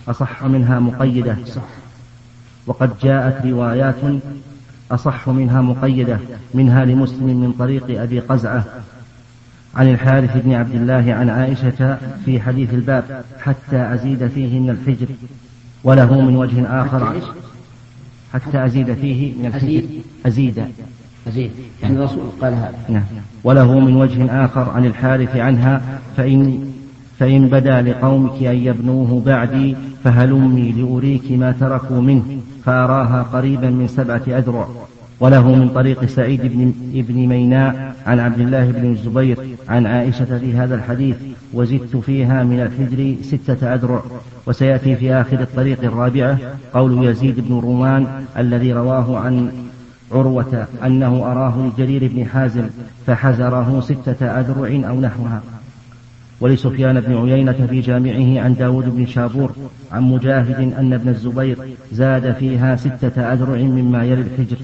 أصح 0.08 0.44
منها 0.44 0.80
مقيدة 0.80 1.36
وقد 2.70 2.90
جاءت 3.02 3.46
روايات 3.46 3.94
أصح 4.90 5.28
منها 5.28 5.60
مقيدة 5.60 6.18
منها 6.54 6.84
لمسلم 6.84 7.26
من 7.26 7.52
طريق 7.58 8.02
أبي 8.02 8.20
قزعة 8.20 8.64
عن 9.74 9.88
الحارث 9.88 10.36
بن 10.44 10.52
عبد 10.52 10.74
الله 10.74 11.14
عن 11.14 11.30
عائشة 11.30 11.98
في 12.24 12.40
حديث 12.40 12.74
الباب 12.74 13.24
حتى 13.40 13.94
أزيد 13.94 14.26
فيه 14.26 14.60
من 14.60 14.70
الحجر 14.70 15.06
وله 15.84 16.20
من 16.20 16.36
وجه 16.36 16.82
آخر 16.82 17.20
حتى 18.32 18.64
أزيد 18.64 18.94
فيه 18.94 19.32
من 19.34 19.46
الحجر. 19.46 19.82
أزيد. 20.26 20.64
أزيد. 21.28 21.50
يعني 21.82 21.96
الرسول 21.96 22.24
قال 22.40 22.54
هذا. 22.54 22.74
نعم. 22.88 23.02
وله 23.44 23.78
من 23.80 23.96
وجه 23.96 24.44
آخر 24.44 24.70
عن 24.70 24.86
الحارث 24.86 25.36
عنها 25.36 25.82
فإن 26.16 26.69
فإن 27.20 27.48
بدا 27.48 27.82
لقومك 27.82 28.42
أن 28.42 28.56
يبنوه 28.56 29.22
بعدي 29.26 29.76
فهلمي 30.04 30.72
لأريك 30.72 31.32
ما 31.32 31.52
تركوا 31.52 32.00
منه؟ 32.00 32.22
فأراها 32.64 33.22
قريبا 33.22 33.70
من 33.70 33.86
سبعة 33.88 34.22
أذرع. 34.28 34.68
وله 35.20 35.54
من 35.54 35.68
طريق 35.68 36.04
سعيد 36.04 36.40
بن, 36.42 36.72
ابن 36.94 37.14
ميناء 37.14 37.94
عن 38.06 38.20
عبد 38.20 38.40
الله 38.40 38.70
بن 38.70 38.92
الزبير 38.92 39.38
عن 39.68 39.86
عائشة 39.86 40.38
في 40.38 40.52
هذا 40.52 40.74
الحديث 40.74 41.16
وزدت 41.52 41.96
فيها 41.96 42.44
من 42.44 42.60
الحجر 42.60 43.14
ستة 43.22 43.74
أذرع 43.74 44.02
وسيأتي 44.46 44.96
في 44.96 45.14
آخر 45.14 45.40
الطريق 45.40 45.84
الرابعة 45.84 46.38
قول 46.74 47.04
يزيد 47.04 47.40
بن 47.40 47.58
رومان 47.58 48.06
الذي 48.38 48.72
رواه 48.72 49.18
عن 49.18 49.52
عروة 50.12 50.66
أنه 50.86 51.32
أراه 51.32 51.54
لجرير 51.58 52.10
بن 52.14 52.26
حازم 52.26 52.68
فحزره 53.06 53.80
ستة 53.80 54.26
أذرع 54.26 54.90
أو 54.90 55.00
نحوها. 55.00 55.42
ولسفيان 56.40 57.00
بن 57.00 57.16
عيينة 57.16 57.66
في 57.70 57.80
جامعه 57.80 58.44
عن 58.44 58.54
داود 58.54 58.96
بن 58.96 59.06
شابور 59.06 59.52
عن 59.92 60.02
مجاهد 60.02 60.74
أن 60.78 60.92
ابن 60.92 61.08
الزبير 61.08 61.58
زاد 61.92 62.34
فيها 62.34 62.76
ستة 62.76 63.32
أذرع 63.32 63.58
مما 63.58 64.04
يلي 64.04 64.20
الحجر. 64.20 64.56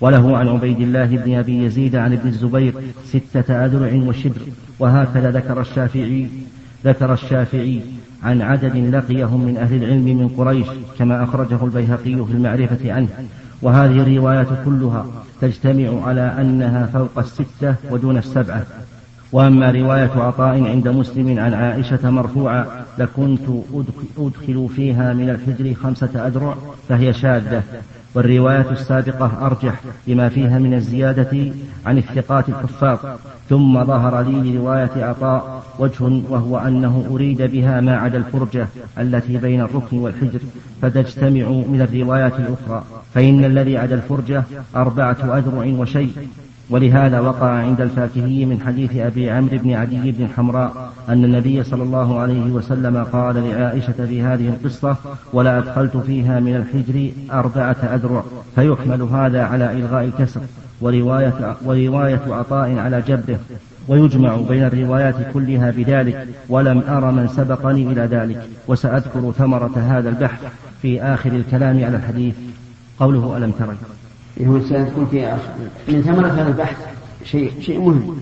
وله 0.00 0.36
عن 0.36 0.48
عبيد 0.48 0.80
الله 0.80 1.06
بن 1.06 1.34
أبي 1.34 1.64
يزيد 1.64 1.96
عن 1.96 2.12
ابن 2.12 2.28
الزبير 2.28 2.74
ستة 3.04 3.66
أذرع 3.66 4.08
وشبر. 4.08 4.40
وهكذا 4.78 5.30
ذكر 5.30 5.60
الشافعي 5.60 6.26
ذكر 6.84 7.12
الشافعي 7.12 7.80
عن 8.22 8.42
عدد 8.42 8.76
لقيهم 8.76 9.44
من 9.44 9.56
أهل 9.56 9.82
العلم 9.82 10.04
من 10.04 10.28
قريش 10.28 10.66
كما 10.98 11.24
أخرجه 11.24 11.64
البيهقي 11.64 12.26
في 12.26 12.32
المعرفة 12.32 12.92
عنه. 12.92 13.08
وهذه 13.62 14.02
الروايات 14.02 14.48
كلها 14.64 15.06
تجتمع 15.40 16.06
على 16.06 16.34
أنها 16.40 16.86
فوق 16.86 17.18
الستة 17.18 17.74
ودون 17.90 18.18
السبعة. 18.18 18.66
وأما 19.32 19.70
رواية 19.70 20.10
عطاء 20.16 20.64
عند 20.64 20.88
مسلم 20.88 21.38
عن 21.38 21.54
عائشة 21.54 22.10
مرفوعة 22.10 22.66
لكنت 22.98 23.48
أدخل 24.18 24.68
فيها 24.76 25.12
من 25.12 25.30
الحجر 25.30 25.74
خمسة 25.74 26.26
أذرع 26.26 26.54
فهي 26.88 27.12
شاذة. 27.12 27.62
والرواية 28.14 28.70
السابقة 28.70 29.46
أرجح 29.46 29.80
لما 30.06 30.28
فيها 30.28 30.58
من 30.58 30.74
الزيادة 30.74 31.52
عن 31.86 31.98
الثقات 31.98 32.48
الحفاظ. 32.48 32.98
ثم 33.48 33.84
ظهر 33.84 34.22
لي 34.22 34.52
لرواية 34.52 34.90
عطاء 35.04 35.62
وجه 35.78 36.22
وهو 36.28 36.58
أنه 36.58 37.06
أريد 37.10 37.42
بها 37.42 37.80
ما 37.80 37.96
عدا 37.96 38.18
الفرجة 38.18 38.68
التي 38.98 39.36
بين 39.36 39.60
الركن 39.60 39.98
والحجر 39.98 40.40
فتجتمع 40.82 41.48
من 41.48 41.88
الروايات 41.92 42.32
الأخرى. 42.32 42.84
فإن 43.14 43.44
الذي 43.44 43.76
عدا 43.78 43.94
الفرجة 43.94 44.44
أربعة 44.76 45.38
أذرع 45.38 45.66
وشيء. 45.78 46.12
ولهذا 46.70 47.20
وقع 47.20 47.46
عند 47.46 47.80
الفاكهي 47.80 48.44
من 48.44 48.60
حديث 48.66 48.96
أبي 48.96 49.30
عمرو 49.30 49.58
بن 49.58 49.72
عدي 49.72 50.12
بن 50.12 50.28
حمراء 50.36 50.92
أن 51.08 51.24
النبي 51.24 51.62
صلى 51.62 51.82
الله 51.82 52.18
عليه 52.18 52.50
وسلم 52.50 53.04
قال 53.04 53.50
لعائشة 53.50 54.06
في 54.06 54.22
هذه 54.22 54.48
القصة 54.48 54.96
ولا 55.32 55.58
أدخلت 55.58 55.96
فيها 55.96 56.40
من 56.40 56.56
الحجر 56.56 57.10
أربعة 57.32 57.76
أذرع 57.94 58.24
فيحمل 58.54 59.02
هذا 59.02 59.42
على 59.42 59.72
إلغاء 59.72 60.04
الكسر 60.04 60.40
ورواية, 60.80 61.56
ورواية 61.64 62.22
عطاء 62.28 62.78
على 62.78 63.02
جبره 63.08 63.38
ويجمع 63.88 64.36
بين 64.36 64.62
الروايات 64.62 65.14
كلها 65.34 65.70
بذلك 65.70 66.28
ولم 66.48 66.82
أر 66.88 67.10
من 67.10 67.28
سبقني 67.28 67.92
إلى 67.92 68.00
ذلك 68.00 68.48
وسأذكر 68.68 69.32
ثمرة 69.32 69.78
هذا 69.78 70.08
البحث 70.08 70.40
في 70.82 71.02
آخر 71.02 71.32
الكلام 71.32 71.84
على 71.84 71.96
الحديث. 71.96 72.34
قوله 72.98 73.36
ألم 73.36 73.50
تري 73.50 73.95
هو 74.40 74.60
سيكون 74.60 75.06
في 75.10 75.36
من 75.88 76.02
ثمرة 76.02 76.28
هذا 76.28 76.48
البحث 76.48 76.76
شيء 77.24 77.52
شيء 77.60 77.80
مهم. 77.80 78.16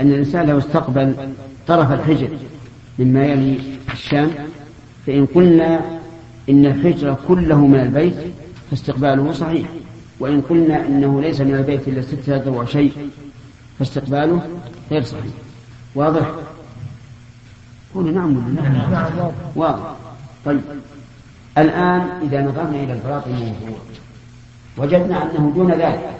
أن 0.00 0.10
الإنسان 0.10 0.46
لو 0.46 0.58
استقبل 0.58 1.14
طرف 1.66 1.92
الحجر 1.92 2.28
مما 2.98 3.26
يلي 3.26 3.58
الشام 3.92 4.30
فإن 5.06 5.26
قلنا 5.26 5.80
إن 6.48 6.66
الحجر 6.66 7.16
كله 7.28 7.66
من 7.66 7.80
البيت 7.80 8.14
فاستقباله 8.70 9.32
صحيح. 9.32 9.68
وإن 10.20 10.40
قلنا 10.40 10.86
إنه 10.86 11.20
ليس 11.20 11.40
من 11.40 11.54
البيت 11.54 11.88
إلا 11.88 12.02
ستة 12.02 12.36
أذرع 12.36 12.64
شيء 12.64 12.92
فاستقباله 13.78 14.42
غير 14.90 15.02
صحيح. 15.02 15.32
واضح؟ 15.94 16.30
قولوا 17.94 18.10
نعم 18.10 18.36
ولا 18.36 18.62
نعم 18.90 19.30
واضح. 19.56 19.94
طيب. 20.44 20.60
الآن 21.58 22.00
إذا 22.22 22.42
نظرنا 22.42 22.82
إلى 22.82 22.92
البلاط 22.92 23.26
الموضوع 23.26 23.78
وجدنا 24.76 25.22
أنه 25.22 25.52
دون 25.54 25.72
ذلك 25.72 26.10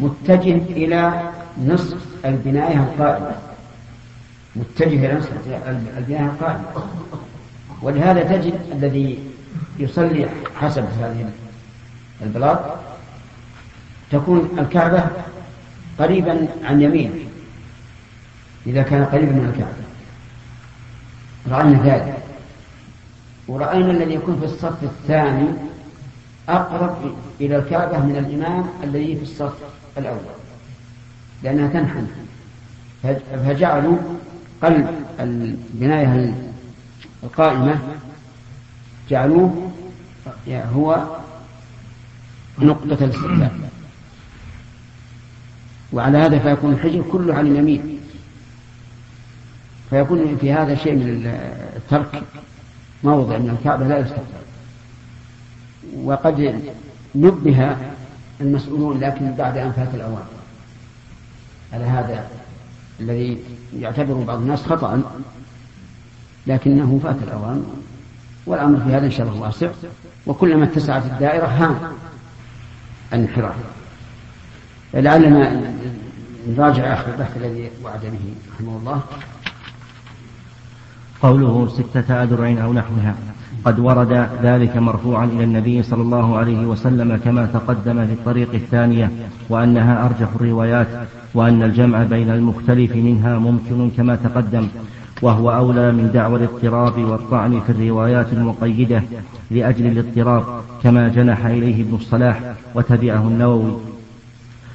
متجه 0.00 0.56
إلى 0.56 1.30
نصف 1.64 1.96
البناية 2.24 2.76
القائمة. 2.76 3.36
متجه 4.56 5.06
إلى 5.06 5.14
نصف 5.14 5.32
البناية 5.98 6.26
القائمة. 6.26 6.64
ولهذا 7.82 8.22
تجد 8.22 8.60
الذي 8.72 9.18
يصلي 9.78 10.28
حسب 10.60 10.84
هذه 11.00 11.30
البلاط 12.22 12.60
تكون 14.10 14.50
الكعبة 14.58 15.04
قريبا 15.98 16.48
عن 16.64 16.82
يمينه 16.82 17.14
إذا 18.66 18.82
كان 18.82 19.04
قريبا 19.04 19.32
من 19.32 19.52
الكعبة. 19.54 19.86
رأينا 21.50 21.82
ذلك. 21.82 22.18
ورأينا 23.48 23.90
الذي 23.90 24.14
يكون 24.14 24.38
في 24.38 24.44
الصف 24.44 24.82
الثاني 24.82 25.48
أقرب 26.48 27.14
إلى 27.40 27.56
الكعبة 27.56 27.98
من 27.98 28.16
الإمام 28.16 28.66
الذي 28.84 29.16
في 29.16 29.22
الصف 29.22 29.54
الأول 29.98 30.18
لأنها 31.42 31.68
تنحني. 31.68 32.06
فجعلوا 33.46 33.96
قلب 34.62 34.88
البناية 35.20 36.34
القائمة 37.22 37.78
جعلوه 39.10 39.72
هو 40.48 41.16
نقطة 42.58 43.04
الاستقبال. 43.04 43.50
وعلى 45.92 46.18
هذا 46.18 46.38
فيكون 46.38 46.72
الحجر 46.72 47.02
كله 47.12 47.34
على 47.34 47.50
اليمين. 47.50 48.00
فيكون 49.90 50.36
في 50.40 50.52
هذا 50.52 50.74
شيء 50.74 50.94
من 50.94 51.26
الترك 51.76 52.22
موضع 53.04 53.38
من 53.38 53.50
الكعبة 53.50 53.88
لا 53.88 53.98
يستقبل. 53.98 54.22
وقد 55.96 56.62
نبه 57.16 57.76
المسؤولون 58.40 59.00
لكن 59.00 59.34
بعد 59.34 59.56
أن 59.56 59.72
فات 59.72 59.94
الأوان. 59.94 60.24
على 61.72 61.84
هذا 61.84 62.28
الذي 63.00 63.38
يعتبر 63.78 64.14
بعض 64.14 64.38
الناس 64.38 64.62
خطأ 64.62 65.02
لكنه 66.46 67.00
فات 67.02 67.16
الأوان 67.22 67.64
والأمر 68.46 68.80
في 68.80 68.94
هذا 68.94 69.06
إن 69.06 69.10
شاء 69.10 69.28
الله 69.28 69.40
واسع 69.40 69.70
وكلما 70.26 70.64
اتسعت 70.64 71.06
الدائرة 71.06 71.46
هان 71.46 71.92
الانحراف. 73.12 73.54
لعلنا 74.94 75.62
نراجع 76.48 76.94
آخر 76.94 77.12
البحث 77.12 77.36
الذي 77.36 77.70
وعد 77.84 78.00
به 78.00 78.34
رحمه 78.54 78.76
الله. 78.76 79.02
قوله 81.22 81.68
ستة 81.68 82.22
أذرع 82.22 82.64
أو 82.64 82.72
نحوها. 82.72 83.14
قد 83.64 83.78
ورد 83.78 84.28
ذلك 84.42 84.76
مرفوعا 84.76 85.24
إلى 85.24 85.44
النبي 85.44 85.82
صلى 85.82 86.02
الله 86.02 86.38
عليه 86.38 86.66
وسلم 86.66 87.16
كما 87.24 87.46
تقدم 87.46 88.06
في 88.06 88.12
الطريق 88.12 88.54
الثانية 88.54 89.10
وأنها 89.48 90.06
أرجح 90.06 90.28
الروايات 90.40 90.86
وأن 91.34 91.62
الجمع 91.62 92.02
بين 92.02 92.30
المختلف 92.30 92.96
منها 92.96 93.38
ممكن 93.38 93.90
كما 93.96 94.16
تقدم 94.16 94.68
وهو 95.22 95.50
أولى 95.50 95.92
من 95.92 96.10
دعوى 96.14 96.36
الاضطراب 96.36 96.98
والطعن 96.98 97.60
في 97.60 97.72
الروايات 97.72 98.32
المقيدة 98.32 99.02
لأجل 99.50 99.86
الاضطراب 99.86 100.44
كما 100.82 101.08
جنح 101.08 101.46
إليه 101.46 101.82
ابن 101.82 101.94
الصلاح 101.94 102.40
وتبعه 102.74 103.28
النووي 103.28 103.76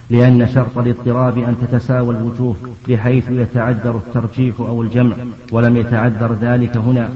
لأن 0.10 0.48
شرط 0.48 0.78
الاضطراب 0.78 1.38
أن 1.38 1.56
تتساوى 1.62 2.16
الوجوه 2.16 2.56
بحيث 2.88 3.30
يتعذر 3.30 3.96
الترجيح 3.96 4.60
أو 4.60 4.82
الجمع 4.82 5.16
ولم 5.52 5.78
يتعذر 5.78 6.34
ذلك 6.34 6.78
هنا. 6.78 7.10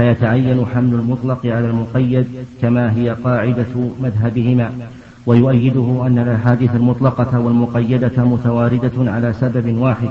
فيتعين 0.00 0.66
حمل 0.74 0.94
المطلق 0.94 1.46
على 1.46 1.70
المقيد 1.70 2.26
كما 2.62 2.92
هي 2.92 3.10
قاعدة 3.24 3.90
مذهبهما 4.02 4.70
ويؤيده 5.26 6.06
أن 6.06 6.18
الأحاديث 6.18 6.74
المطلقة 6.74 7.40
والمقيدة 7.40 8.24
متواردة 8.24 9.12
على 9.12 9.32
سبب 9.32 9.78
واحد 9.78 10.08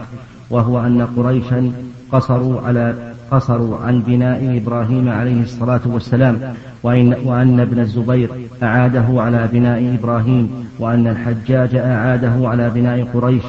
وهو 0.49 0.79
أن 0.79 1.07
قريشا 1.17 1.71
قصروا 2.11 2.61
على 2.61 3.13
قصروا 3.31 3.77
عن 3.77 4.01
بناء 4.01 4.57
إبراهيم 4.57 5.09
عليه 5.09 5.43
الصلاة 5.43 5.81
والسلام 5.85 6.39
وإن 6.83 7.15
وأن 7.25 7.59
ابن 7.59 7.79
الزبير 7.79 8.29
أعاده 8.63 9.21
على 9.21 9.49
بناء 9.53 9.97
إبراهيم 9.99 10.49
وأن 10.79 11.07
الحجاج 11.07 11.75
أعاده 11.75 12.49
على 12.49 12.69
بناء 12.69 13.07
قريش 13.13 13.43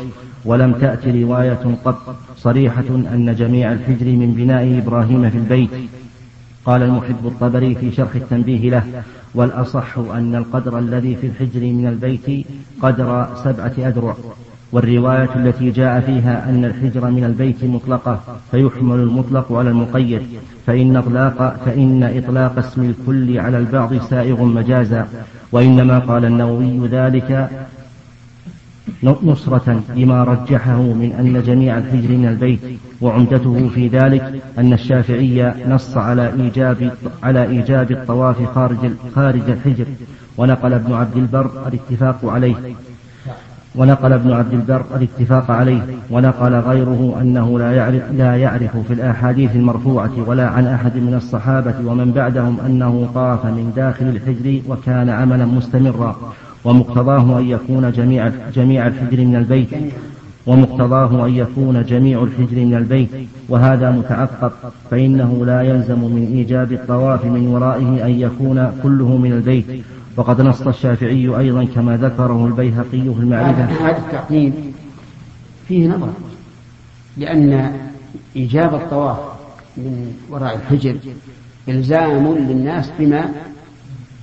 ولم 0.44 0.72
تأت 0.72 1.08
رواية 1.08 1.78
قط 1.84 2.16
صريحة 2.36 2.88
أن 2.88 3.34
جميع 3.38 3.72
الحجر 3.72 4.06
من 4.06 4.34
بناء 4.36 4.78
إبراهيم 4.78 5.30
في 5.30 5.38
البيت. 5.38 5.70
قال 6.64 6.82
المحب 6.82 7.26
الطبري 7.26 7.74
في 7.74 7.92
شرح 7.92 8.14
التنبيه 8.14 8.70
له 8.70 9.02
والأصح 9.34 9.98
أن 9.98 10.34
القدر 10.34 10.78
الذي 10.78 11.16
في 11.16 11.26
الحجر 11.26 11.60
من 11.60 11.86
البيت 11.86 12.46
قدر 12.82 13.28
سبعة 13.44 13.72
أذرع 13.78 14.16
والرواية 14.72 15.30
التي 15.36 15.70
جاء 15.70 16.00
فيها 16.00 16.48
أن 16.48 16.64
الحجر 16.64 17.10
من 17.10 17.24
البيت 17.24 17.64
مطلقة 17.64 18.20
فيحمل 18.50 18.98
المطلق 18.98 19.52
على 19.52 19.70
المقيد 19.70 20.22
فإن 20.66 20.96
إطلاق 20.96 21.56
فإن 21.64 22.02
إطلاق 22.02 22.58
اسم 22.58 22.82
الكل 22.90 23.38
على 23.38 23.58
البعض 23.58 23.94
سائغ 23.94 24.44
مجازا 24.44 25.08
وإنما 25.52 25.98
قال 25.98 26.24
النووي 26.24 26.88
ذلك 26.88 27.50
نصرة 29.02 29.82
لما 29.96 30.24
رجحه 30.24 30.82
من 30.82 31.12
أن 31.12 31.42
جميع 31.42 31.78
الحجر 31.78 32.08
من 32.08 32.26
البيت 32.28 32.60
وعمدته 33.00 33.68
في 33.74 33.88
ذلك 33.88 34.42
أن 34.58 34.72
الشافعي 34.72 35.54
نص 35.68 35.96
على 35.96 36.32
إيجاب 36.32 36.92
على 37.22 37.42
إيجاب 37.42 37.90
الطواف 37.90 38.54
خارج 38.54 38.90
خارج 39.14 39.50
الحجر. 39.50 39.86
ونقل 40.38 40.72
ابن 40.72 40.92
عبد 40.92 41.16
البر 41.16 41.50
الاتفاق 41.66 42.18
عليه. 42.24 42.54
ونقل 43.74 44.12
ابن 44.12 44.32
عبد 44.32 44.52
البر 44.52 44.84
الاتفاق 44.96 45.50
عليه. 45.50 45.80
ونقل 46.10 46.54
غيره 46.54 47.16
أنه 47.20 47.58
لا 47.58 47.72
يعرف, 47.72 48.02
لا 48.12 48.36
يعرف 48.36 48.76
في 48.76 48.92
الأحاديث 48.92 49.56
المرفوعة 49.56 50.12
ولا 50.26 50.48
عن 50.48 50.66
أحد 50.66 50.96
من 50.96 51.14
الصحابة 51.14 51.74
ومن 51.86 52.12
بعدهم 52.12 52.60
أنه 52.66 53.10
طاف 53.14 53.44
من 53.46 53.72
داخل 53.76 54.06
الحجر 54.06 54.60
وكان 54.68 55.10
عملا 55.10 55.44
مستمرا. 55.44 56.16
ومقتضاه 56.64 57.38
أن 57.38 57.46
يكون 57.48 57.92
جميع 57.92 58.30
جميع 58.54 58.86
الحجر 58.86 59.24
من 59.24 59.36
البيت. 59.36 59.68
ومقتضاه 60.46 61.26
أن 61.26 61.34
يكون 61.34 61.84
جميع 61.84 62.22
الحجر 62.22 62.56
من 62.56 62.74
البيت. 62.74 63.08
وهذا 63.48 63.90
متعقب 63.90 64.52
فإنه 64.90 65.46
لا 65.46 65.62
يلزم 65.62 65.98
من 65.98 66.32
إيجاب 66.32 66.72
الطواف 66.72 67.24
من 67.24 67.46
ورائه 67.46 68.06
أن 68.06 68.20
يكون 68.20 68.72
كله 68.82 69.16
من 69.16 69.32
البيت. 69.32 69.66
وقد 70.16 70.40
نص 70.40 70.66
الشافعي 70.66 71.38
أيضا 71.38 71.64
كما 71.64 71.96
ذكره 71.96 72.46
البيهقي 72.46 73.14
في 73.14 73.20
المعرفة. 73.20 73.64
هذا 73.64 73.98
التعقيب 73.98 74.52
فيه 75.68 75.88
نظر 75.88 76.08
لأن 77.16 77.72
إيجاب 78.36 78.74
الطواف 78.74 79.18
من 79.76 80.14
وراء 80.30 80.56
الحجر 80.56 80.96
إلزام 81.68 82.34
للناس 82.34 82.90
بما 82.98 83.30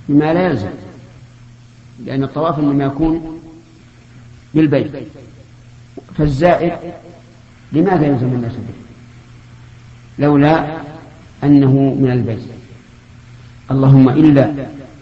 بما 0.08 0.34
لا 0.34 0.46
يلزم. 0.46 0.68
لأن 2.04 2.22
الطواف 2.22 2.58
إنما 2.58 2.84
يكون 2.84 3.40
بالبيت. 4.54 4.92
فالزائر 6.18 6.76
لماذا 7.72 8.06
يلزم 8.06 8.26
الناس 8.26 8.52
به؟ 8.52 8.74
لولا 10.18 10.76
أنه 11.44 11.72
من 11.72 12.10
البيت. 12.10 12.42
اللهم 13.70 14.08
إلا 14.08 14.44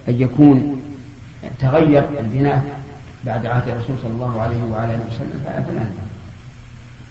أن 0.09 0.20
يكون 0.20 0.82
تغير 1.59 2.04
البناء 2.20 2.80
بعد 3.24 3.46
عهد 3.46 3.68
الرسول 3.68 3.96
صلى 4.02 4.12
الله 4.12 4.40
عليه 4.40 4.64
وعلى 4.64 4.94
آله 4.94 5.04
وسلم 5.09 5.42
فلا 5.44 5.85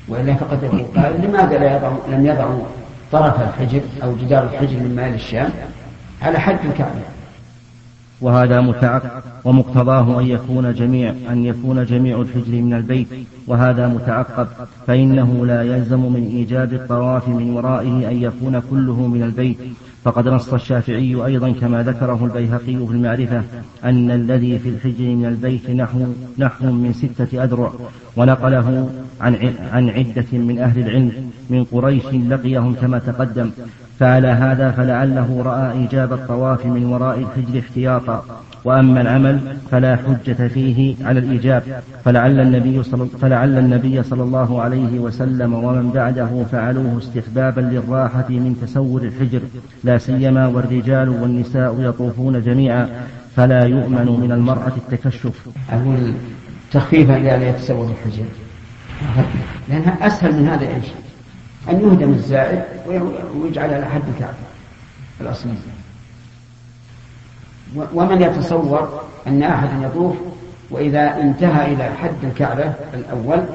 وإلا 0.08 0.34
فقد 0.34 0.66
قال 0.96 1.22
لماذا 1.22 1.58
لا 1.58 1.78
يضع 1.78 1.92
لم 2.10 2.26
يضعوا 2.26 2.64
طرف 3.12 3.42
الحجر 3.42 3.82
أو 4.04 4.16
جدار 4.16 4.44
الحجر 4.44 4.78
من 4.78 4.96
مال 4.96 5.14
الشام 5.14 5.50
على 6.22 6.40
حد 6.40 6.58
الكعبة؟ 6.66 7.02
وهذا 8.22 8.62
متعقب 8.62 9.24
ومقتضاه 9.44 10.20
أن 10.20 10.28
يكون 10.28 10.74
جميع 10.74 11.14
أن 11.30 11.46
يكون 11.46 11.86
جميع 11.86 12.22
الحجر 12.22 12.52
من 12.52 12.74
البيت 12.74 13.08
وهذا 13.48 13.88
متعقب 13.88 14.48
فإنه 14.88 15.46
لا 15.46 15.62
يلزم 15.64 16.14
من 16.14 16.28
إيجاد 16.28 16.74
الطواف 16.74 17.28
من 17.30 17.50
ورائه 17.50 18.10
أن 18.12 18.22
يكون 18.22 18.60
كله 18.60 19.08
من 19.08 19.24
البيت. 19.24 19.58
فقد 20.06 20.28
نص 20.28 20.54
الشافعي 20.54 21.26
أيضا 21.26 21.52
كما 21.52 21.84
ذكره 21.84 22.26
البيهقي 22.26 22.88
في 22.88 22.94
المعرفة 22.94 23.44
أن 23.84 24.12
الذي 24.12 24.60
في 24.60 24.70
الحجر 24.70 25.06
من 25.06 25.26
البيت 25.26 25.70
نحو 25.70 26.06
نحو 26.38 26.66
من 26.66 26.94
ستة 26.94 27.44
أذرع 27.44 27.72
ونقله 28.18 28.90
عن 29.22 29.54
عن 29.72 29.90
عدة 29.90 30.26
من 30.34 30.60
أهل 30.60 30.80
العلم 30.80 31.32
من 31.50 31.64
قريش 31.64 32.06
لقيهم 32.06 32.74
كما 32.74 33.00
تقدم. 33.00 33.52
فعلى 34.00 34.28
هذا 34.28 34.72
فلعله 34.72 35.42
رأى 35.46 35.72
إيجاب 35.72 36.14
الطواف 36.14 36.66
من 36.66 36.86
وراء 36.86 37.20
الحجر 37.20 37.60
احتياطا 37.60 38.26
وأما 38.64 39.02
العمل 39.02 39.58
فلا 39.72 39.96
حجة 39.96 40.48
فيه 40.48 40.96
على 41.06 41.20
الإيجاب. 41.20 41.64
فلعل 42.06 42.40
النبي 42.40 42.84
صلى, 42.84 43.08
فلعل 43.22 43.58
النبي 43.58 44.04
صلى 44.04 44.24
الله 44.24 44.62
عليه 44.62 45.00
وسلم 45.00 45.54
ومن 45.54 45.92
بعده 45.92 46.44
فعلوه 46.52 46.98
استحبابا 46.98 47.62
للراحة 47.62 48.30
من 48.30 48.58
تسور 48.62 49.04
الحجر 49.04 49.42
لا 49.84 49.98
سيما 49.98 50.48
والرجال 50.48 51.10
والنساء 51.10 51.76
يطوفون 51.80 52.42
جميعا 52.42 52.90
فلا 53.36 53.64
يؤمن 53.64 54.20
من 54.22 54.32
المرأة 54.32 54.74
التكشف. 54.78 55.48
أقول 55.72 56.14
تخفيفا 56.72 57.12
لأن 57.12 57.42
يتسور 57.42 57.92
الحجر. 57.92 58.26
لأنها 59.70 60.08
أسهل 60.08 60.36
من 60.36 60.48
هذا 60.48 60.68
إيش؟ 60.68 60.86
أن 61.70 61.76
يهدم 61.76 62.14
الزائد 62.14 62.64
ويجعل 63.36 63.74
على 63.74 63.86
حد 63.86 64.02
الكعبة 64.16 64.34
الأصلي 65.22 65.54
ومن 67.76 68.22
يتصور 68.22 69.02
أن 69.28 69.44
أحدا 69.44 69.88
يطوف 69.88 70.16
وإذا 70.70 71.22
انتهى 71.22 71.74
إلى 71.74 71.84
حد 71.84 72.24
الكعبة 72.24 72.74
الأول 72.94 73.46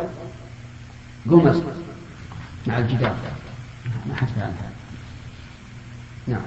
قمص 1.30 1.56
مع 2.66 2.78
الجدار. 2.78 3.14
ما 4.08 4.14
حد 4.14 4.28
فعل 4.28 4.50
نعم. 6.26 6.40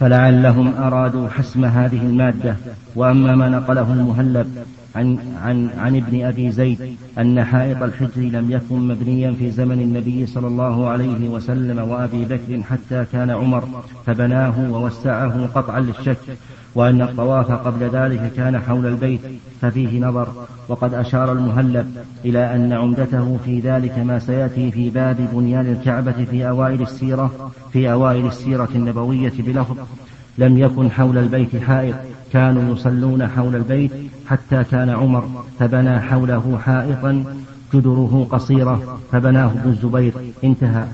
فلعلهم 0.00 0.82
أرادوا 0.82 1.28
حسم 1.28 1.64
هذه 1.64 2.00
المادة 2.00 2.56
وأما 2.94 3.34
ما 3.34 3.48
نقله 3.48 3.92
المهلب 3.92 4.64
عن, 4.94 5.18
عن, 5.42 5.70
عن 5.78 5.96
ابن 5.96 6.24
أبي 6.24 6.50
زيد 6.50 6.96
أن 7.18 7.44
حائط 7.44 7.82
الحجر 7.82 8.20
لم 8.22 8.50
يكن 8.50 8.88
مبنيا 8.88 9.32
في 9.32 9.50
زمن 9.50 9.80
النبي 9.80 10.26
صلى 10.26 10.46
الله 10.46 10.88
عليه 10.88 11.28
وسلم 11.28 11.78
وأبي 11.78 12.24
بكر 12.24 12.62
حتى 12.62 13.04
كان 13.12 13.30
عمر 13.30 13.68
فبناه 14.06 14.70
ووسعه 14.70 15.46
قطعا 15.46 15.80
للشك 15.80 16.18
وأن 16.74 17.02
الطواف 17.02 17.50
قبل 17.50 17.88
ذلك 17.88 18.32
كان 18.36 18.58
حول 18.58 18.86
البيت 18.86 19.20
ففيه 19.60 20.00
نظر 20.00 20.28
وقد 20.68 20.94
أشار 20.94 21.32
المهلب 21.32 21.96
إلى 22.24 22.54
أن 22.54 22.72
عمدته 22.72 23.38
في 23.44 23.60
ذلك 23.60 23.98
ما 23.98 24.18
سيأتي 24.18 24.70
في 24.70 24.90
باب 24.90 25.28
بنيان 25.32 25.66
الكعبة 25.66 26.24
في 26.30 26.48
أوائل 26.48 26.82
السيرة 26.82 27.50
في 27.72 27.92
أوائل 27.92 28.26
السيرة 28.26 28.68
النبوية 28.74 29.32
بلفظ. 29.38 29.76
لم 30.38 30.58
يكن 30.58 30.90
حول 30.90 31.18
البيت 31.18 31.56
حائط. 31.56 31.94
كانوا 32.32 32.74
يصلون 32.74 33.26
حول 33.28 33.56
البيت 33.56 33.90
حتى 34.26 34.64
كان 34.64 34.90
عمر 34.90 35.44
فبنى 35.58 36.00
حوله 36.00 36.58
حائطا 36.64 37.24
جدره 37.74 38.26
قصيرة 38.30 38.98
فبناه 39.12 39.46
ابن 39.46 39.70
الزبير. 39.70 40.12
انتهى. 40.44 40.84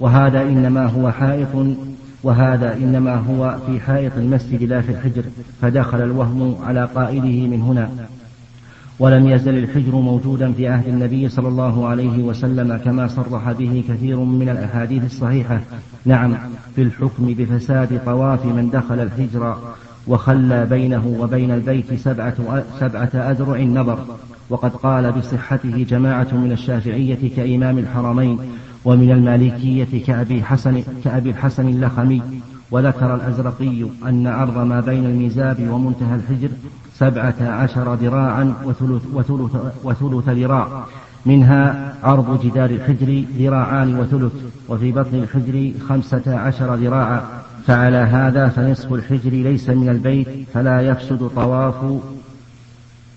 وهذا 0.00 0.42
إنما 0.42 0.86
هو 0.86 1.10
حائط 1.10 1.76
وهذا 2.22 2.76
إنما 2.76 3.14
هو 3.14 3.58
في 3.66 3.80
حائط 3.80 4.12
المسجد 4.16 4.62
لا 4.62 4.80
في 4.80 4.92
الحجر 4.92 5.24
فدخل 5.60 6.02
الوهم 6.02 6.56
على 6.66 6.84
قائله 6.84 7.48
من 7.48 7.62
هنا. 7.62 7.90
ولم 8.98 9.28
يزل 9.28 9.58
الحجر 9.58 9.96
موجودا 9.96 10.52
في 10.52 10.68
عهد 10.68 10.88
النبي 10.88 11.28
صلى 11.28 11.48
الله 11.48 11.88
عليه 11.88 12.22
وسلم 12.22 12.76
كما 12.76 13.08
صرح 13.08 13.52
به 13.52 13.84
كثير 13.88 14.20
من 14.20 14.48
الأحاديث 14.48 15.04
الصحيحة. 15.04 15.60
نعم 16.04 16.34
في 16.76 16.82
الحكم 16.82 17.34
بفساد 17.38 18.00
طواف 18.06 18.46
من 18.46 18.70
دخل 18.70 19.00
الحجر 19.00 19.56
وخلى 20.06 20.66
بينه 20.66 21.16
وبين 21.20 21.50
البيت 21.50 21.94
سبعة, 21.94 22.64
سبعة 22.80 23.10
أذرع 23.14 23.60
نظر 23.60 23.98
وقد 24.50 24.70
قال 24.70 25.12
بصحته 25.12 25.86
جماعة 25.88 26.28
من 26.32 26.52
الشافعية 26.52 27.30
كإمام 27.36 27.78
الحرمين 27.78 28.38
ومن 28.84 29.10
المالكية 29.10 30.04
كأبي 30.06 30.42
حسن 30.42 30.82
كأبي 31.04 31.30
الحسن 31.30 31.68
اللخمي. 31.68 32.22
وذكر 32.72 33.14
الأزرقي 33.14 33.84
أن 34.08 34.26
عرض 34.26 34.58
ما 34.58 34.80
بين 34.80 35.04
الميزاب 35.06 35.68
ومنتهى 35.70 36.14
الحجر 36.14 36.48
سبعة 36.94 37.34
عشر 37.40 37.94
ذراعا 37.94 38.54
وثلث, 38.64 39.02
وثلث, 39.14 39.56
وثلث 39.84 40.28
ذراع. 40.28 40.84
منها 41.26 41.94
عرض 42.04 42.42
جدار 42.44 42.70
الحجر 42.70 43.24
ذراعان 43.38 43.98
وثلث 43.98 44.32
وفي 44.68 44.92
بطن 44.92 45.14
الحجر 45.14 45.72
خمسة 45.88 46.38
عشر 46.38 46.74
ذراعا. 46.74 47.20
فعلى 47.66 47.96
هذا 47.96 48.48
فنصف 48.48 48.92
الحجر 48.92 49.30
ليس 49.30 49.68
من 49.68 49.88
البيت 49.88 50.28
فلا 50.54 50.80
يفسد 50.80 51.30
طواف 51.36 51.74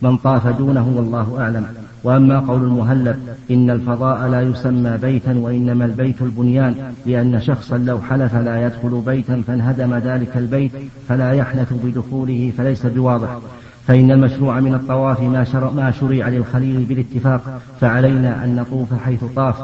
من 0.02 0.18
طاف 0.18 0.48
دونه 0.48 0.94
والله 0.96 1.42
أعلم. 1.42 1.85
وأما 2.06 2.40
قول 2.40 2.62
المهلب 2.64 3.20
إن 3.52 3.70
الفضاء 3.70 4.28
لا 4.28 4.42
يسمى 4.42 4.98
بيتا 4.98 5.34
وإنما 5.34 5.86
البيت 5.86 6.22
البنيان 6.22 6.76
لأن 7.06 7.42
شخصا 7.42 7.78
لو 7.78 8.02
حلف 8.02 8.36
لا 8.36 8.66
يدخل 8.66 9.02
بيتا 9.06 9.44
فانهدم 9.48 9.96
ذلك 9.96 10.38
البيت 10.38 10.72
فلا 11.10 11.32
يحنث 11.32 11.74
بدخوله 11.84 12.52
فليس 12.58 12.86
بواضح. 12.86 13.40
فإن 13.88 14.12
المشروع 14.12 14.60
من 14.60 14.74
الطواف 14.74 15.22
ما 15.22 15.44
شرع, 15.44 15.70
ما 15.70 15.92
شرع 15.92 16.30
للخليل 16.30 16.84
بالاتفاق 16.84 17.62
فعلينا 17.82 18.44
أن 18.44 18.56
نطوف 18.56 18.94
حيث 19.06 19.24
طاف. 19.36 19.56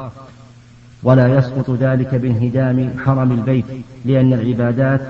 ولا 1.03 1.37
يسقط 1.37 1.69
ذلك 1.69 2.15
بانهدام 2.15 2.89
حرم 3.05 3.31
البيت 3.31 3.65
لأن 4.05 4.33
العبادات 4.33 5.01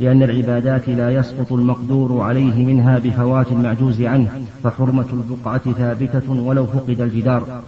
لأن 0.00 0.22
العبادات 0.22 0.88
لا 0.88 1.10
يسقط 1.10 1.52
المقدور 1.52 2.20
عليه 2.20 2.66
منها 2.66 2.98
بفوات 2.98 3.52
المعجوز 3.52 4.02
عنه 4.02 4.42
فحرمة 4.64 5.06
البقعة 5.12 5.72
ثابتة 5.72 6.32
ولو 6.32 6.66
فقد 6.66 7.00
الجدار. 7.00 7.62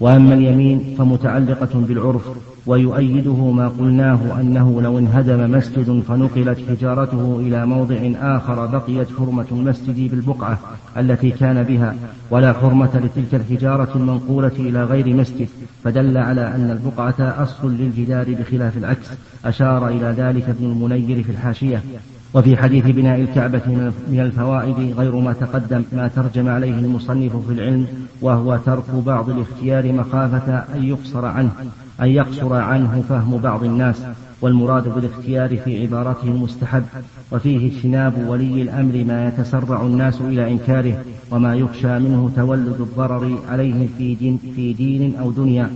وأما 0.00 0.34
اليمين 0.34 0.94
فمتعلقة 0.98 1.68
بالعرف 1.74 2.22
ويؤيده 2.66 3.50
ما 3.50 3.68
قلناه 3.68 4.40
أنه 4.40 4.82
لو 4.82 4.98
انهدم 4.98 5.50
مسجد 5.50 6.02
فنقلت 6.08 6.58
حجارته 6.68 7.40
إلى 7.40 7.66
موضع 7.66 7.96
آخر 8.20 8.66
بقيت 8.66 9.08
حرمة 9.18 9.46
المسجد 9.52 10.10
بالبقعة 10.10 10.58
التي 10.96 11.30
كان 11.30 11.62
بها 11.62 11.94
ولا 12.30 12.52
حرمة 12.52 12.90
لتلك 13.04 13.34
الحجارة 13.34 13.88
المنقولة 13.94 14.52
إلى 14.58 14.84
غير 14.84 15.16
مسجد 15.16 15.48
فدل 15.84 16.16
على 16.18 16.54
أن 16.54 16.70
البقعة 16.70 17.42
أصل 17.42 17.74
للجدار 17.74 18.34
بخلاف 18.34 18.76
العكس 18.76 19.06
أشار 19.44 19.88
إلى 19.88 20.14
ذلك 20.18 20.48
ابن 20.48 20.64
المنير 20.64 21.22
في 21.22 21.32
الحاشية. 21.32 21.82
وفي 22.34 22.56
حديث 22.56 22.86
بناء 22.86 23.20
الكعبة 23.20 23.62
من 24.08 24.20
الفوائد 24.20 24.94
غير 24.98 25.16
ما 25.16 25.32
تقدم 25.32 25.82
ما 25.92 26.08
ترجم 26.08 26.48
عليه 26.48 26.78
المصنف 26.78 27.36
في 27.36 27.52
العلم 27.52 27.86
وهو 28.20 28.56
ترك 28.56 28.90
بعض 28.90 29.30
الاختيار 29.30 29.92
مخافة 29.92 30.58
أن 30.74 30.84
يقصر 30.84 31.24
عنه 31.26 31.50
أن 32.00 32.08
يقصر 32.08 32.54
عنه 32.54 33.04
فهم 33.08 33.38
بعض 33.38 33.64
الناس 33.64 34.02
والمراد 34.40 34.94
بالاختيار 34.94 35.56
في 35.56 35.82
عبارته 35.82 36.24
المستحب. 36.24 36.84
وفيه 37.32 37.72
اجتناب 37.72 38.28
ولي 38.28 38.62
الأمر 38.62 39.04
ما 39.04 39.28
يتسرع 39.28 39.82
الناس 39.82 40.20
إلى 40.20 40.52
إنكاره 40.52 41.04
وما 41.30 41.54
يخشى 41.54 41.98
منه 41.98 42.30
تولد 42.36 42.80
الضرر 42.80 43.38
عليهم 43.48 43.88
في 43.98 44.14
دين, 44.14 44.38
في 44.56 44.72
دين 44.72 45.16
أو 45.16 45.30
دنيا. 45.30 45.70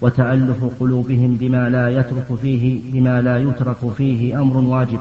وتألف 0.00 0.64
قلوبهم 0.80 1.36
بما 1.36 1.68
لا 1.68 1.88
يترك 1.88 2.26
فيه 2.42 2.80
بما 2.92 3.22
لا 3.22 3.38
يترك 3.38 3.92
فيه 3.96 4.40
أمر 4.40 4.56
واجب. 4.56 5.00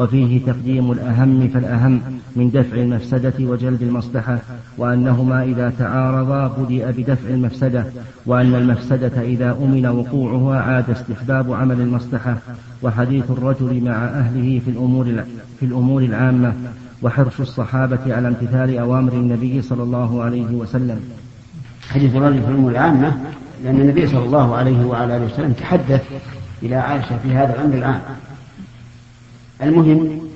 وفيه 0.00 0.44
تقديم 0.46 0.92
الأهم 0.92 1.48
فالأهم 1.48 2.00
من 2.36 2.50
دفع 2.50 2.76
المفسدة 2.76 3.32
وجلب 3.40 3.82
المصلحة 3.82 4.38
وأنهما 4.78 5.42
إذا 5.42 5.72
تعارضا 5.78 6.48
بدأ 6.48 6.90
بدفع 6.90 7.28
المفسدة 7.28 7.84
وأن 8.26 8.54
المفسدة 8.54 9.22
إذا 9.22 9.52
أمن 9.52 9.86
وقوعها 9.86 10.60
عاد 10.60 10.90
استحباب 10.90 11.52
عمل 11.52 11.80
المصلحة 11.80 12.36
وحديث 12.82 13.30
الرجل 13.30 13.84
مع 13.84 14.04
أهله 14.04 14.60
في 14.64 14.70
الأمور 14.70 15.24
في 15.60 15.66
الأمور 15.66 16.02
العامة 16.02 16.52
وحرص 17.02 17.40
الصحابة 17.40 18.14
على 18.14 18.28
امتثال 18.28 18.78
أوامر 18.78 19.12
النبي 19.12 19.62
صلى 19.62 19.82
الله 19.82 20.22
عليه 20.22 20.54
وسلم. 20.54 21.00
حديث 21.88 22.16
الرجل 22.16 22.42
في 22.42 22.48
الأمور 22.48 22.70
العامة 22.70 23.16
لأن 23.64 23.80
النبي 23.80 24.06
صلى 24.06 24.24
الله 24.24 24.56
عليه 24.56 24.84
وعلى 24.84 25.16
آله 25.16 25.24
وسلم 25.24 25.52
تحدث 25.52 26.02
إلى 26.62 26.74
عائشة 26.74 27.18
في 27.22 27.28
هذا 27.34 27.54
الأمر 27.54 27.74
العام. 27.74 28.00
المهم 29.62 30.30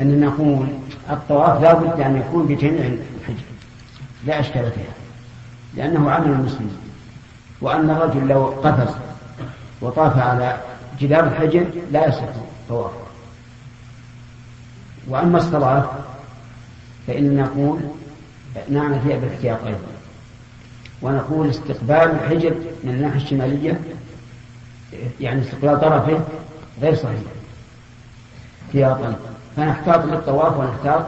أننا 0.00 0.26
نقول 0.26 0.66
الطواف 1.10 1.62
لا 1.62 1.74
بد 1.74 2.00
أن 2.00 2.16
يكون 2.16 2.46
بجميع 2.46 2.86
الحجر. 2.86 3.44
لا 4.26 4.40
أشكال 4.40 4.70
فيها. 4.72 4.94
لأنه 5.76 6.10
عمل 6.10 6.30
المسلمين. 6.30 6.76
وأن 7.60 7.90
الرجل 7.90 8.28
لو 8.28 8.46
قفز 8.46 8.94
وطاف 9.80 10.18
على 10.18 10.60
جدار 11.00 11.24
الحجر 11.24 11.66
لا 11.92 12.08
يصح 12.08 12.24
طواف 12.68 12.90
وأما 15.08 15.38
الصلاة 15.38 15.90
فإن 17.06 17.36
نقول 17.36 17.80
نعمل 18.70 19.00
فيها 19.00 19.16
بالاحتياط 19.16 19.64
أيضا. 19.66 19.78
ونقول 21.02 21.50
استقبال 21.50 21.90
الحجر 21.90 22.54
من 22.84 22.90
الناحية 22.90 23.16
الشمالية 23.16 23.80
يعني 25.20 25.40
استقبال 25.40 25.80
طرفه 25.80 26.20
غير 26.82 26.94
صحيح. 26.94 27.20
احتياطا. 28.70 29.16
فنحتاط 29.56 30.04
للطواف 30.04 30.56
ونحتاط 30.56 31.06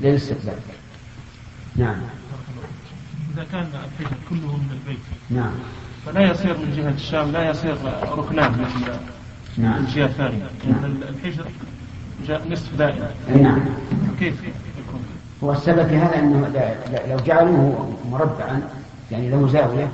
للاستقبال. 0.00 0.54
نعم. 1.76 1.96
إذا 3.34 3.46
كان 3.52 3.60
الحجر 3.60 4.16
كله 4.30 4.56
من 4.56 4.70
البيت 4.72 4.98
نعم. 5.30 5.52
فلا 6.06 6.30
يصير 6.30 6.56
من 6.56 6.74
جهة 6.76 6.90
الشام 6.90 7.32
لا 7.32 7.50
يصير 7.50 7.76
ركنان 8.18 8.50
مثل 8.50 8.92
نعم. 9.56 9.78
الجهة 9.84 10.06
الثانية 10.06 10.46
لأن 10.64 11.02
الحجر 11.08 11.44
جاء 12.26 12.48
نصف 12.50 12.74
دائرة 12.78 13.10
نعم. 13.42 13.60
كيف 14.20 14.34
يكون؟ 14.42 15.00
هو 15.44 15.52
السبب 15.52 15.88
في 15.88 15.96
هذا 15.96 16.18
أنه 16.18 16.48
لو 17.08 17.16
جعلوه 17.16 17.96
مربعا 18.10 18.62
يعني 19.10 19.30
له 19.30 19.48
زاوية 19.48 19.88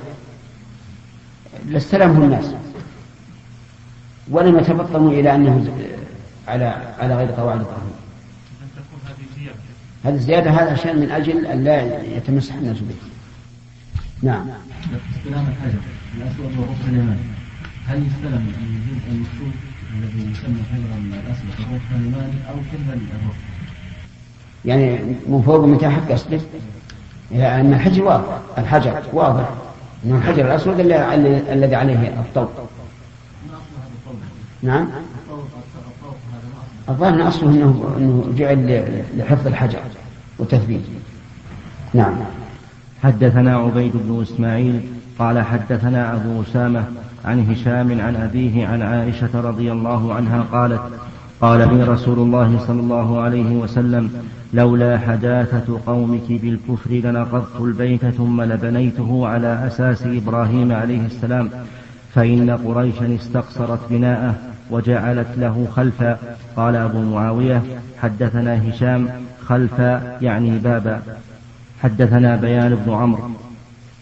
لاستلمه 1.65 2.25
الناس. 2.25 2.53
ولم 4.29 4.59
يتبطنوا 4.59 5.11
إلى 5.11 5.35
أنه 5.35 5.65
على 6.47 6.75
على 6.99 7.15
غير 7.15 7.31
قواعد 7.31 7.59
إبراهيم. 7.59 7.93
هذه 10.03 10.13
الزيادة 10.13 10.51
هذا 10.51 10.71
عشان 10.71 10.99
من 10.99 11.11
أجل 11.11 11.45
أن 11.45 11.63
لا 11.63 12.03
يتمسح 12.03 12.55
الناس 12.55 12.77
به. 12.77 12.95
نعم. 14.23 14.45
استلام 15.17 15.45
الحجر 15.47 15.79
الأسود 16.17 16.57
والركن 16.59 16.89
اليماني 16.89 17.19
هل 17.87 17.97
يستلم 18.07 18.53
الجزء 18.61 19.07
المكتوب 19.11 19.51
الذي 19.93 20.31
يسمى 20.31 20.59
حجرا 20.71 21.21
الأسود 21.23 21.49
والركن 21.59 21.95
اليماني 21.95 22.49
أو 22.49 22.55
كل 22.55 22.93
الركن؟ 22.93 23.37
يعني 24.65 24.99
من 25.27 25.41
فوق 25.45 25.59
ومن 25.59 25.77
تحت 25.77 26.11
قصدك؟ 26.11 26.41
لأن 27.31 27.73
الحجر 27.73 28.03
واضح 28.03 28.39
الحجر 28.57 29.03
واضح 29.13 29.49
أنه 30.05 30.17
الحجر 30.17 30.45
الأسود 30.45 30.79
الذي 30.79 31.75
عليه 31.75 32.07
الطوق 32.07 32.69
نعم 34.61 34.89
الظاهر 36.89 37.27
أصله 37.27 37.49
أنه 37.49 37.95
أنه 37.97 38.33
جعل 38.37 39.03
لحفظ 39.17 39.47
الحجر 39.47 39.79
وتثبيته 40.39 40.89
نعم. 41.93 42.13
حدثنا 43.03 43.57
عبيد 43.57 43.91
بن 43.95 44.21
إسماعيل 44.21 44.81
قال 45.19 45.41
حدثنا 45.41 46.15
أبو 46.15 46.41
أسامة 46.41 46.83
عن 47.25 47.51
هشام 47.51 48.01
عن 48.01 48.15
أبيه 48.15 48.67
عن 48.67 48.81
عائشة 48.81 49.41
رضي 49.41 49.71
الله 49.71 50.13
عنها 50.13 50.45
قالت 50.51 50.81
قال 51.41 51.77
لي 51.77 51.83
رسول 51.83 52.19
الله 52.19 52.59
صلى 52.67 52.79
الله 52.79 53.21
عليه 53.21 53.55
وسلم 53.55 54.09
لولا 54.53 54.97
حداثة 54.97 55.79
قومك 55.85 56.27
بالكفر 56.29 56.91
لنقضت 56.91 57.61
البيت 57.61 58.05
ثم 58.05 58.41
لبنيته 58.41 59.27
على 59.27 59.67
أساس 59.67 60.03
إبراهيم 60.03 60.71
عليه 60.71 61.05
السلام 61.05 61.49
فإن 62.13 62.49
قريشا 62.49 63.15
استقصرت 63.15 63.79
بناءه 63.89 64.35
وجعلت 64.71 65.27
له 65.37 65.67
خلفا 65.75 66.17
قال 66.55 66.75
أبو 66.75 67.01
معاوية 67.01 67.61
حدثنا 68.01 68.69
هشام 68.69 69.09
خلفا 69.45 70.17
يعني 70.21 70.57
بابا. 70.59 71.01
حدثنا 71.83 72.35
بيان 72.35 72.75
بن 72.75 72.93
عمرو. 72.93 73.29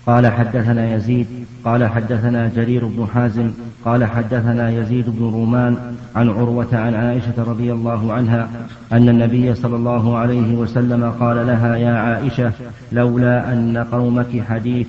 قال 0.05 0.27
حدثنا 0.27 0.95
يزيد 0.95 1.42
قال 1.65 1.85
حدثنا 1.85 2.51
جرير 2.55 2.85
بن 2.85 3.07
حازم 3.13 3.51
قال 3.85 4.05
حدثنا 4.05 4.69
يزيد 4.69 5.09
بن 5.09 5.23
رومان 5.23 5.77
عن 6.15 6.29
عروة 6.29 6.67
عن 6.73 6.95
عائشة 6.95 7.33
رضي 7.37 7.71
الله 7.71 8.13
عنها 8.13 8.49
أن 8.93 9.09
النبي 9.09 9.55
صلى 9.55 9.75
الله 9.75 10.17
عليه 10.17 10.55
وسلم 10.55 11.11
قال 11.19 11.47
لها 11.47 11.75
يا 11.75 11.91
عائشة 11.91 12.51
لولا 12.91 13.53
أن 13.53 13.77
قومك 13.91 14.43
حديث 14.49 14.87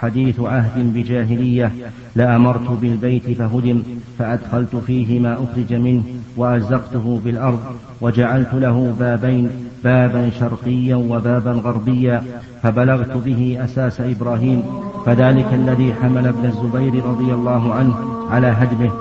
حديث 0.00 0.40
عهد 0.40 0.94
بجاهلية 0.94 1.72
لأمرت 2.16 2.70
بالبيت 2.70 3.38
فهدم 3.38 3.82
فأدخلت 4.18 4.76
فيه 4.76 5.20
ما 5.20 5.34
أخرج 5.34 5.74
منه 5.74 6.02
وألزقته 6.36 7.20
بالأرض 7.24 7.60
وجعلت 8.00 8.54
له 8.54 8.94
بابين 8.98 9.50
بابا 9.84 10.30
شرقيا 10.30 10.96
وبابا 10.96 11.52
غربيا 11.52 12.22
فبلغت 12.62 13.16
به 13.16 13.58
أساس 13.64 14.00
إبراهيم 14.00 14.62
فذلك 15.06 15.46
الذي 15.52 15.94
حمل 15.94 16.26
ابن 16.26 16.44
الزبير 16.44 17.04
رضي 17.04 17.34
الله 17.34 17.74
عنه 17.74 17.94
على 18.30 18.46
هدمه. 18.46 18.92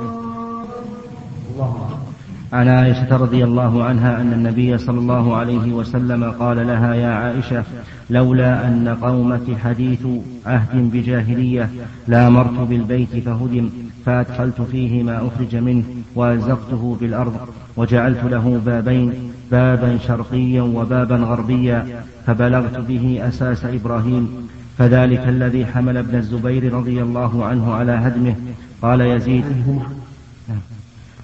عن 2.53 2.67
عائشة 2.67 3.17
رضي 3.17 3.43
الله 3.43 3.83
عنها 3.83 4.21
أن 4.21 4.33
النبي 4.33 4.77
صلى 4.77 4.99
الله 4.99 5.35
عليه 5.35 5.73
وسلم 5.73 6.23
قال 6.23 6.67
لها 6.67 6.95
يا 6.95 7.07
عائشة 7.07 7.63
لولا 8.09 8.67
أن 8.67 8.97
قومك 9.01 9.57
حديث 9.63 9.99
عهد 10.45 10.91
بجاهلية 10.91 11.69
لأمرت 12.07 12.59
بالبيت 12.69 13.09
فهدم 13.25 13.69
فأدخلت 14.05 14.61
فيه 14.61 15.03
ما 15.03 15.27
أخرج 15.27 15.55
منه 15.55 15.83
وألزقته 16.15 16.97
بالأرض 17.01 17.37
وجعلت 17.77 18.23
له 18.23 18.61
بابين 18.65 19.13
بابا 19.51 19.97
شرقيا 20.07 20.61
وبابا 20.61 21.15
غربيا 21.15 22.03
فبلغت 22.27 22.77
به 22.77 23.19
أساس 23.27 23.65
إبراهيم 23.65 24.49
فذلك 24.77 25.27
الذي 25.27 25.65
حمل 25.65 25.97
ابن 25.97 26.15
الزبير 26.15 26.73
رضي 26.73 27.01
الله 27.01 27.45
عنه 27.45 27.73
على 27.73 27.91
هدمه. 27.91 28.36
قال 28.81 29.01
يزيد. 29.01 29.43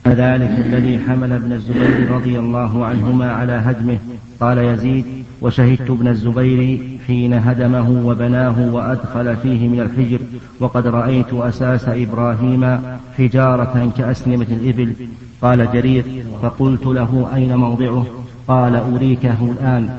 فذلك 0.03 0.65
الذي 0.65 0.99
حمل 0.99 1.31
ابن 1.31 1.51
الزبير 1.51 2.11
رضي 2.11 2.39
الله 2.39 2.85
عنهما 2.85 3.31
على 3.31 3.51
هدمه. 3.51 3.97
قال 4.39 4.57
يزيد. 4.57 5.05
وشهدت 5.41 5.89
ابن 5.89 6.07
الزبير 6.07 6.79
حين 7.07 7.33
هدمه 7.33 7.89
وبناه 8.05 8.73
وأدخل 8.73 9.35
فيه 9.35 9.67
من 9.67 9.79
الحجر. 9.79 10.19
وقد 10.59 10.87
رأيت 10.87 11.33
أساس 11.33 11.87
إبراهيم 11.87 12.79
حجارة 13.17 13.91
كأسنمة 13.97 14.47
الإبل. 14.51 14.93
قال 15.41 15.71
جرير. 15.73 16.05
فقلت 16.41 16.85
له 16.85 17.29
أين 17.35 17.55
موضعه؟ 17.55 18.05
قال 18.47 18.75
أريكه 18.75 19.37
الآن. 19.51 19.89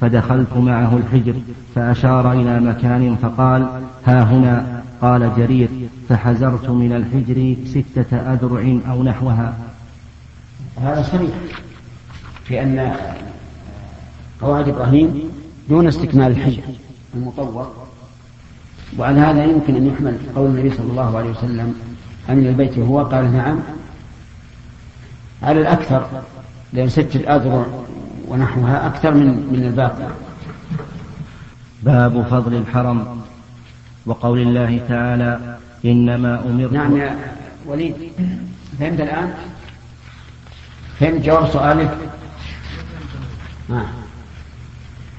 فدخلت 0.00 0.56
معه 0.56 0.96
الحجر 0.96 1.34
فأشار 1.74 2.32
إلى 2.32 2.60
مكان 2.60 3.16
فقال 3.16 3.66
ها 4.06 4.22
هنا. 4.22 4.82
قال 5.00 5.32
جرير 5.36 5.68
فحزرت 6.08 6.70
من 6.70 6.92
الحجر 6.92 7.56
ستة 7.66 8.16
أذرع 8.16 8.78
أو 8.90 9.02
نحوها. 9.02 9.54
هذا 10.82 11.02
صريح 11.02 11.30
في 12.44 12.62
أن 12.62 12.96
قواعد 14.40 14.68
إبراهيم 14.68 15.30
دون 15.68 15.86
استكمال 15.86 16.32
الحجر 16.32 16.62
المطور 17.14 17.72
وعلى 18.98 19.20
هذا 19.20 19.44
يمكن 19.44 19.76
أن 19.76 19.86
يحمل 19.86 20.18
قول 20.36 20.50
النبي 20.50 20.70
صلى 20.70 20.90
الله 20.90 21.18
عليه 21.18 21.30
وسلم 21.30 21.74
أمن 22.30 22.46
البيت 22.46 22.78
وهو 22.78 23.04
قال 23.04 23.32
نعم 23.32 23.58
على 25.42 25.60
الأكثر 25.60 26.06
لأن 26.72 26.88
ستة 26.88 27.36
أذرع 27.36 27.66
ونحوها 28.28 28.86
أكثر 28.86 29.14
من 29.14 29.26
من 29.26 29.64
الباقي 29.66 30.08
باب 31.82 32.26
فضل 32.30 32.54
الحرم 32.54 33.20
وقول 34.06 34.38
الله 34.38 34.80
تعالى 34.88 35.56
إنما 35.84 36.40
أمرت 36.46 36.72
نعم 36.72 36.96
يا 36.96 37.16
وليد 37.66 37.94
فهمت 38.80 39.00
الآن؟ 39.00 39.34
فهمت 41.00 41.24
جواب 41.24 41.46
سؤالك؟ 41.46 41.98
آه. 43.70 43.86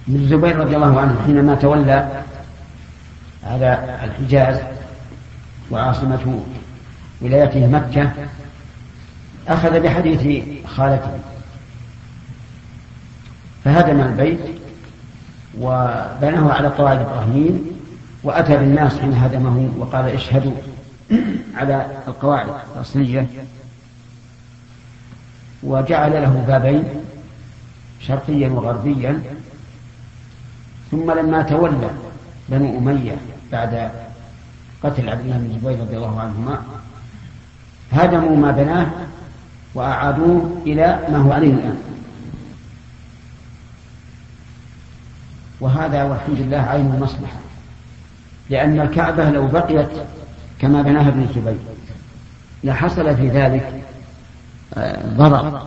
ابن 0.07 0.15
الزبير 0.15 0.57
رضي 0.59 0.75
الله 0.75 0.99
عنه 0.99 1.21
حينما 1.25 1.55
تولى 1.55 2.23
على 3.43 3.99
الحجاز 4.03 4.59
وعاصمة 5.71 6.43
ولايته 7.21 7.67
مكة 7.67 8.11
أخذ 9.47 9.79
بحديث 9.79 10.43
خالته 10.67 11.11
فهدم 13.67 14.01
البيت 14.01 14.39
وبناه 15.59 16.53
على 16.53 16.67
قواعد 16.67 16.99
إبراهيم 16.99 17.65
وأتى 18.23 18.57
بالناس 18.57 18.99
حين 18.99 19.13
هدمه 19.13 19.69
وقال 19.77 20.05
اشهدوا 20.05 20.51
على 21.55 21.85
القواعد 22.07 22.47
الأصلية. 22.75 23.27
وجعل 25.63 26.11
له 26.11 26.43
بابين 26.47 26.83
شرقيا 27.99 28.49
وغربيا. 28.49 29.21
ثم 30.91 31.11
لما 31.11 31.41
تولى 31.41 31.89
بنو 32.49 32.77
أمية 32.77 33.15
بعد 33.51 33.91
قتل 34.83 35.09
عبد 35.09 35.21
الله 35.21 35.37
بن 35.37 35.45
الزبير 35.45 35.79
رضي 35.79 35.97
الله 35.97 36.19
عنهما 36.19 36.61
هدموا 37.91 38.37
ما 38.37 38.51
بناه 38.51 38.87
وأعادوه 39.75 40.61
إلى 40.65 40.99
ما 41.11 41.17
هو 41.17 41.31
عليه 41.31 41.53
الآن. 41.53 41.77
وهذا 45.61 46.03
والحمد 46.03 46.39
لله 46.39 46.57
عين 46.57 46.93
المصلحة. 46.95 47.39
لأن 48.49 48.79
الكعبة 48.79 49.29
لو 49.29 49.47
بقيت 49.47 49.89
كما 50.59 50.81
بناها 50.81 51.09
ابن 51.09 51.21
الزبير 51.21 51.57
لحصل 52.63 53.15
في 53.15 53.29
ذلك 53.29 53.83
آه، 54.73 55.05
ضرر. 55.07 55.61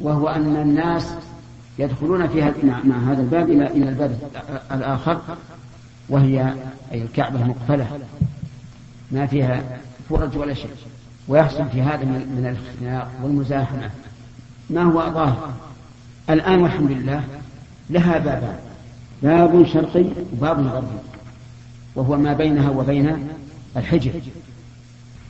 وهو 0.00 0.28
أن 0.28 0.56
الناس 0.56 1.14
يدخلون 1.78 2.28
في 2.28 2.52
مع 2.62 3.12
هذا 3.12 3.20
الباب 3.22 3.50
إلى 3.50 3.66
إلى 3.66 3.88
الباب 3.88 4.18
الآخر 4.72 5.20
وهي 6.08 6.54
أي 6.92 7.02
الكعبة 7.02 7.44
مقفلة 7.44 7.86
ما 9.10 9.26
فيها 9.26 9.62
فرج 10.10 10.36
ولا 10.36 10.54
شيء. 10.54 10.70
ويحصل 11.28 11.68
في 11.68 11.82
هذا 11.82 12.04
من 12.04 12.56
الاختناق 12.56 13.10
والمزاحمة. 13.22 13.90
ما 14.70 14.82
هو 14.82 15.12
ظاهر 15.12 15.50
الآن 16.30 16.62
والحمد 16.62 16.90
لله 16.90 17.22
لها 17.90 18.18
بابان. 18.18 18.67
باب 19.22 19.66
شرقي 19.66 20.04
وباب 20.32 20.66
غربي 20.66 20.86
وهو 21.94 22.16
ما 22.16 22.32
بينها 22.32 22.70
وبين 22.70 23.28
الحجر. 23.76 24.10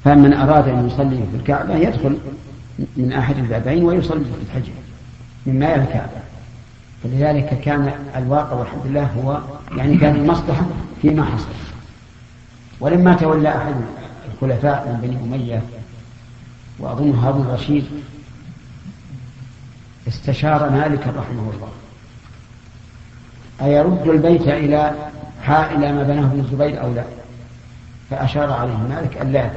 فمن 0.04 0.32
أراد 0.34 0.68
أن 0.68 0.86
يصلي 0.86 1.16
في 1.30 1.36
الكعبة 1.36 1.76
يدخل 1.76 2.18
من 2.96 3.12
أحد 3.12 3.38
البابين 3.38 3.84
ويصلي 3.84 4.24
في 4.24 4.42
الحجر 4.46 4.72
من 5.46 5.58
ماء 5.58 5.78
الكعبة. 5.78 6.20
فلذلك 7.02 7.60
كان 7.60 7.92
الواقع 8.16 8.52
والحمد 8.52 8.86
لله 8.86 9.04
هو 9.04 9.40
يعني 9.76 9.96
كان 9.96 10.16
المصلحة 10.16 10.66
فيما 11.02 11.24
حصل. 11.24 11.48
ولما 12.80 13.14
تولى 13.14 13.48
أحد 13.48 13.74
الخلفاء 14.34 14.88
من 14.88 15.08
بني 15.08 15.36
أمية 15.36 15.62
وأظن 16.78 17.10
هارون 17.10 17.46
الرشيد 17.46 17.84
استشار 20.08 20.70
مالك 20.70 21.00
رحمه 21.00 21.50
الله. 21.54 21.68
أيرد 23.62 24.08
البيت 24.08 24.48
إلى 24.48 24.94
إلى 25.48 25.92
ما 25.92 26.02
بناه 26.02 26.24
ابن 26.24 26.40
الزبير 26.40 26.82
أو 26.82 26.92
لا؟ 26.92 27.04
فأشار 28.10 28.52
عليه 28.52 28.76
مالك 28.76 29.16
أن 29.16 29.32
لا. 29.32 29.50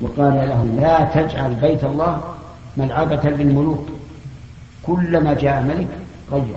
وقال 0.00 0.34
له 0.34 0.64
لا 0.80 1.04
تجعل 1.04 1.54
بيت 1.54 1.84
الله 1.84 2.34
ملعبة 2.76 3.30
للملوك 3.30 3.86
كلما 4.82 5.34
جاء 5.34 5.62
ملك 5.62 5.88
غير. 6.32 6.56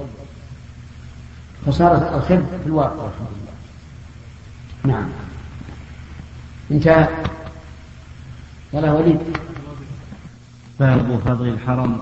فصارت 1.65 2.13
الخير 2.13 2.41
في 2.63 2.67
الواقع 2.67 2.93
الحمد 2.93 3.27
لله 4.85 4.95
نعم. 4.95 5.09
انتهى. 6.71 7.07
يلا 8.73 8.91
وليد. 8.91 9.19
باب 10.79 11.19
فضل 11.25 11.47
الحرم 11.47 11.97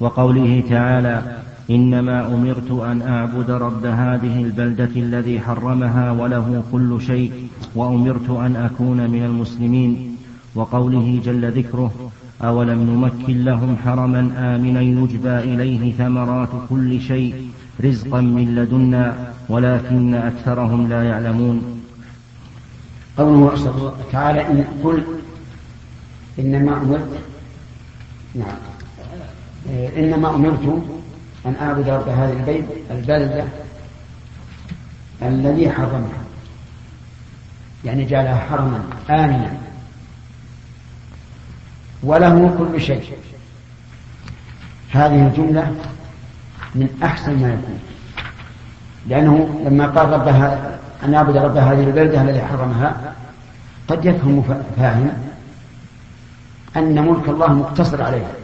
وقوله 0.00 0.62
تعالى 0.70 1.22
إنما 1.70 2.26
أمرت 2.26 2.70
أن 2.70 3.02
أعبد 3.02 3.50
رب 3.50 3.86
هذه 3.86 4.42
البلدة 4.42 4.90
الذي 4.96 5.40
حرمها 5.40 6.10
وله 6.10 6.62
كل 6.72 7.00
شيء 7.02 7.32
وأمرت 7.74 8.30
أن 8.30 8.56
أكون 8.56 9.10
من 9.10 9.24
المسلمين. 9.24 10.16
وقوله 10.54 11.20
جل 11.24 11.50
ذكره 11.52 12.10
أولم 12.42 12.80
نمكن 12.90 13.44
لهم 13.44 13.76
حرما 13.84 14.20
آمنا 14.38 14.80
يجبى 14.80 15.38
إليه 15.38 15.92
ثمرات 15.92 16.48
كل 16.70 17.00
شيء 17.00 17.34
رزقا 17.84 18.20
من 18.20 18.54
لدنا 18.54 19.16
ولكن 19.48 20.14
أكثرهم 20.14 20.88
لا 20.88 21.02
يعلمون. 21.02 21.80
قوله 23.18 23.94
تعالى 24.12 24.40
إن 24.40 24.64
قل 24.84 25.02
إنما 26.38 26.82
أمرت 26.82 27.12
نعم 28.34 28.58
إنما 29.96 30.34
أمرت 30.34 30.82
أن 31.46 31.56
أعبد 31.60 31.88
رب 31.88 32.08
هذه 32.08 32.32
البيت 32.32 32.64
البلدة 32.90 33.44
الذي 35.22 35.70
حرمها. 35.70 36.24
يعني 37.84 38.04
جعلها 38.04 38.36
حرما 38.36 38.82
آمنا. 39.10 39.52
وله 42.02 42.54
كل 42.58 42.80
شيء. 42.80 43.18
هذه 44.90 45.26
الجملة 45.26 45.74
من 46.74 46.88
أحسن 47.02 47.42
ما 47.42 47.48
يكون. 47.48 47.80
لأنه 49.08 49.62
لما 49.64 49.86
قال 49.86 50.10
ربها 50.10 50.78
أن 51.04 51.12
يعبد 51.12 51.36
رب 51.36 51.56
هذه 51.56 51.84
البلدة 51.84 52.22
الذي 52.22 52.40
حرمها 52.42 53.14
قد 53.88 54.04
يفهم 54.04 54.62
فاهم 54.76 55.12
أن 56.76 57.08
ملك 57.08 57.28
الله 57.28 57.52
مقتصر 57.52 58.02
عليها. 58.02 58.43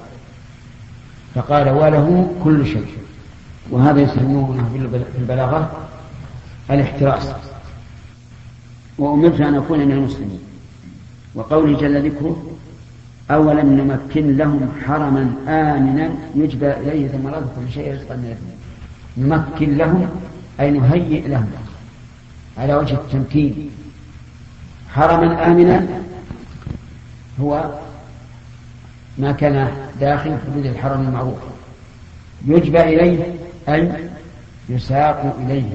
فقال 1.34 1.68
وله 1.68 2.34
كل 2.44 2.66
شيء. 2.66 2.86
وهذا 3.70 4.00
يسمونه 4.00 4.70
في 4.72 5.18
البلاغة 5.18 5.88
الاحتراس. 6.70 7.32
وأمرت 8.98 9.40
أن 9.40 9.54
أكون 9.54 9.78
من 9.78 9.92
المسلمين. 9.92 10.40
وقوله 11.34 11.78
جل 11.78 12.10
ذكره 12.10 12.42
أولم 13.30 13.68
نمكن 13.72 14.36
لهم 14.36 14.72
حرما 14.86 15.34
آمنا 15.48 16.10
يجبى 16.34 16.70
إليه 16.70 17.08
ثمرات 17.08 17.42
كل 17.42 17.72
شيء 17.72 17.94
رزقا 17.94 18.16
من 18.16 18.36
نمكن 19.16 19.76
لهم 19.76 20.08
أي 20.60 20.70
نهيئ 20.70 21.28
لهم. 21.28 21.50
على 22.58 22.74
وجه 22.74 22.94
التمكين. 22.94 23.70
حرما 24.94 25.46
آمنا 25.46 25.86
هو 27.40 27.70
ما 29.18 29.32
كان 29.32 29.72
داخل 30.00 30.36
حدود 30.46 30.66
الحرم 30.66 31.00
المعروف. 31.00 31.38
يجبى 32.46 32.80
إليه 32.80 33.34
أي 33.68 33.92
يساق 34.68 35.36
إليه. 35.40 35.70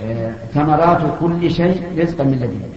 آه، 0.00 0.32
ثمرات 0.54 1.18
كل 1.20 1.50
شيء 1.50 1.82
رزقا 1.98 2.24
من 2.24 2.34
لدنا 2.34 2.68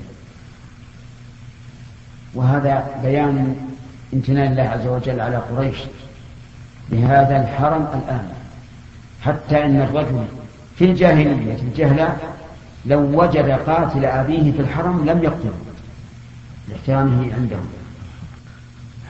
وهذا 2.34 3.00
بيان 3.04 3.56
امتنان 4.14 4.52
الله 4.52 4.64
عز 4.64 4.88
وجل 4.88 5.22
على 5.22 5.38
قريش 5.38 5.78
بهذا 6.90 7.42
الحرم 7.42 7.88
الآن. 7.94 8.30
حتى 9.22 9.66
أن 9.66 9.82
الرجل 9.82 10.26
في 10.76 10.86
الجاهلية 10.86 11.56
في 11.56 11.62
الجهلة 11.62 12.18
لو 12.86 13.22
وجد 13.22 13.50
قاتل 13.50 14.06
أبيه 14.06 14.52
في 14.52 14.62
الحرم 14.62 15.06
لم 15.06 15.24
يقتله. 15.24 15.54
لاحترامه 16.70 17.34
عندهم. 17.34 17.81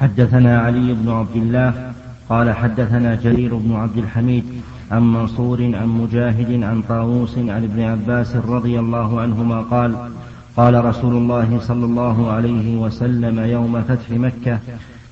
حدثنا 0.02 0.62
علي 0.62 0.93
بن 0.93 1.10
عبد 1.10 1.36
الله 1.36 1.93
قال 2.30 2.56
حدثنا 2.56 3.16
جرير 3.16 3.56
بن 3.56 3.76
عبد 3.76 3.97
الحميد 3.97 4.43
عن 4.91 5.14
منصور 5.14 5.62
عن 5.64 5.88
مجاهد 5.88 6.64
عن 6.64 6.82
طاووس 6.82 7.38
عن 7.38 7.64
ابن 7.64 7.82
عباس 7.82 8.36
رضي 8.36 8.80
الله 8.80 9.22
عنهما 9.22 9.62
قال 9.62 9.95
قال 10.58 10.86
رسول 10.86 11.14
الله 11.14 11.60
صلى 11.60 11.86
الله 11.86 12.32
عليه 12.32 12.78
وسلم 12.78 13.39
يوم 13.39 13.82
فتح 13.82 14.10
مكة 14.10 14.60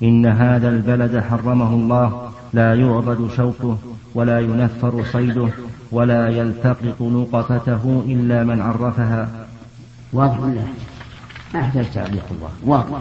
إن 0.02 0.26
هذا 0.26 0.68
البلد 0.68 1.18
حرمه 1.18 1.74
الله 1.74 2.30
لا 2.52 2.74
يعبد 2.74 3.30
شوكه 3.36 3.78
ولا 4.14 4.40
ينفر 4.40 5.04
صيده 5.12 5.48
ولا 5.92 6.28
يلتقط 6.28 7.02
نقطته 7.02 8.02
إلا 8.06 8.44
من 8.44 8.60
عرفها. 8.60 9.28
واضح 10.12 10.40
ولا 10.40 10.62
ما 11.54 11.84
تعليق 11.94 12.24
الله. 12.30 12.50
واضح. 12.64 12.98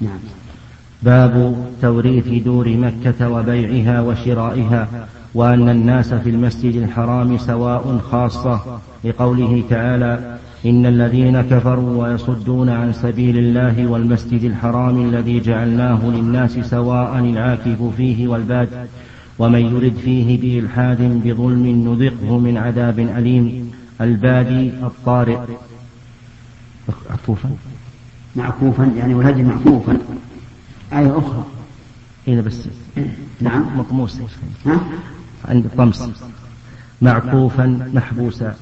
نعم. 0.00 0.47
باب 1.02 1.56
توريث 1.82 2.42
دور 2.44 2.68
مكة 2.68 3.28
وبيعها 3.30 4.00
وشرائها 4.00 4.88
وأن 5.34 5.68
الناس 5.68 6.14
في 6.14 6.30
المسجد 6.30 6.76
الحرام 6.76 7.38
سواء 7.38 7.98
خاصة. 8.10 8.60
لقوله 9.04 9.62
تعالى 9.70 10.38
إن 10.66 10.86
الذين 10.86 11.40
كفروا 11.40 12.06
ويصدون 12.06 12.68
عن 12.68 12.92
سبيل 12.92 13.38
الله 13.38 13.86
والمسجد 13.86 14.44
الحرام 14.44 15.08
الذي 15.08 15.40
جعلناه 15.40 16.00
للناس 16.04 16.58
سواء 16.58 17.18
العاكف 17.18 17.82
فيه 17.96 18.28
والباد 18.28 18.68
ومن 19.38 19.60
يرد 19.60 19.94
فيه 20.04 20.40
بإلحاد 20.40 21.02
بظلم 21.24 21.66
نذقه 21.66 22.38
من 22.38 22.56
عذاب 22.56 22.98
أليم. 22.98 23.70
البادي 24.00 24.70
الطارئ. 24.82 25.38
معكوفا 28.36 28.92
يعني 28.96 29.14
والهدي 29.14 29.42
معكوفا 29.42 29.98
آية 30.92 31.18
أخرى. 31.18 31.44
هنا 32.28 32.40
بس. 32.40 32.68
نعم. 33.40 33.78
مطموس 33.78 34.20
ها؟ 34.66 34.80
عند 35.48 35.64
الطمس 35.64 36.08
معكوفا 37.02 37.90
محبوسا 37.94 38.54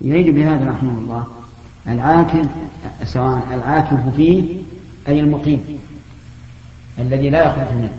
يريد 0.00 0.34
بهذا 0.34 0.70
رحمه 0.70 0.98
الله 0.98 1.26
العاكف 1.88 2.46
سواء 3.04 3.54
العاكف 3.54 4.16
فيه 4.16 4.62
أي 5.08 5.20
المقيم 5.20 5.78
الذي 6.98 7.30
لا 7.30 7.46
يخرج 7.46 7.76
منه 7.76 7.92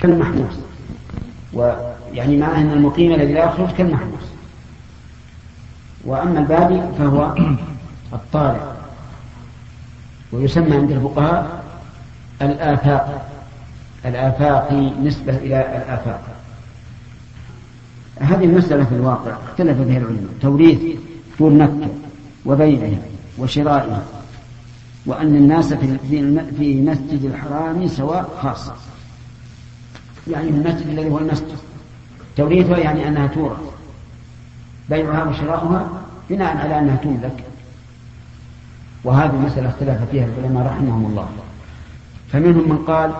كالمحبوس. 0.00 0.54
ويعني 1.52 2.36
معناه 2.36 2.60
أن 2.60 2.70
المقيم 2.70 3.12
الذي 3.12 3.32
لا 3.32 3.44
يخرج 3.44 3.70
كالمحبوس. 3.70 4.24
وأما 6.04 6.38
البادي 6.38 6.80
فهو 6.98 7.34
الطالع 8.12 8.72
ويسمى 10.32 10.76
عند 10.76 10.90
الفقهاء 10.90 11.59
الآفاق. 12.42 13.26
الآفاق 14.04 14.72
نسبة 15.02 15.36
إلى 15.36 15.60
الآفاق. 15.60 16.22
هذه 18.20 18.44
المسألة 18.44 18.84
في 18.84 18.94
الواقع 18.94 19.36
اختلف 19.48 19.80
فيها 19.82 19.98
العلماء. 19.98 20.34
توريث 20.40 20.80
دور 21.40 21.50
مكة 21.50 21.88
وبيعها 22.46 22.98
وشرائها 23.38 24.02
وأن 25.06 25.36
الناس 25.36 25.74
في 25.74 25.98
في 26.58 26.82
مسجد 26.82 27.24
الحرام 27.24 27.88
سواء 27.88 28.38
خاصة 28.42 28.74
يعني 30.30 30.48
المسجد 30.48 30.86
الذي 30.86 31.10
هو 31.10 31.18
المسجد. 31.18 31.58
توريثها 32.36 32.78
يعني 32.78 33.08
أنها 33.08 33.26
تورث. 33.26 33.58
بيعها 34.90 35.24
وشراؤها 35.24 35.88
بناء 36.30 36.56
على 36.56 36.78
أنها 36.78 36.96
تملك. 36.96 37.44
وهذه 39.04 39.30
المسألة 39.30 39.68
اختلف 39.68 40.10
فيها 40.10 40.26
العلماء 40.26 40.66
رحمهم 40.66 41.06
الله. 41.06 41.28
فمنهم 42.32 42.68
من 42.68 42.78
قال 42.86 43.12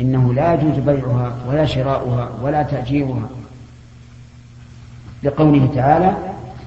إنه 0.00 0.34
لا 0.34 0.54
يجوز 0.54 0.78
بيعها 0.78 1.36
ولا 1.48 1.64
شراؤها 1.64 2.30
ولا 2.42 2.62
تأجيرها 2.62 3.28
لقوله 5.22 5.70
تعالى 5.74 6.16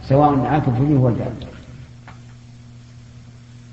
سواء 0.09 0.61
فيه 0.61 0.95
هو 0.95 1.09
الباب 1.09 1.33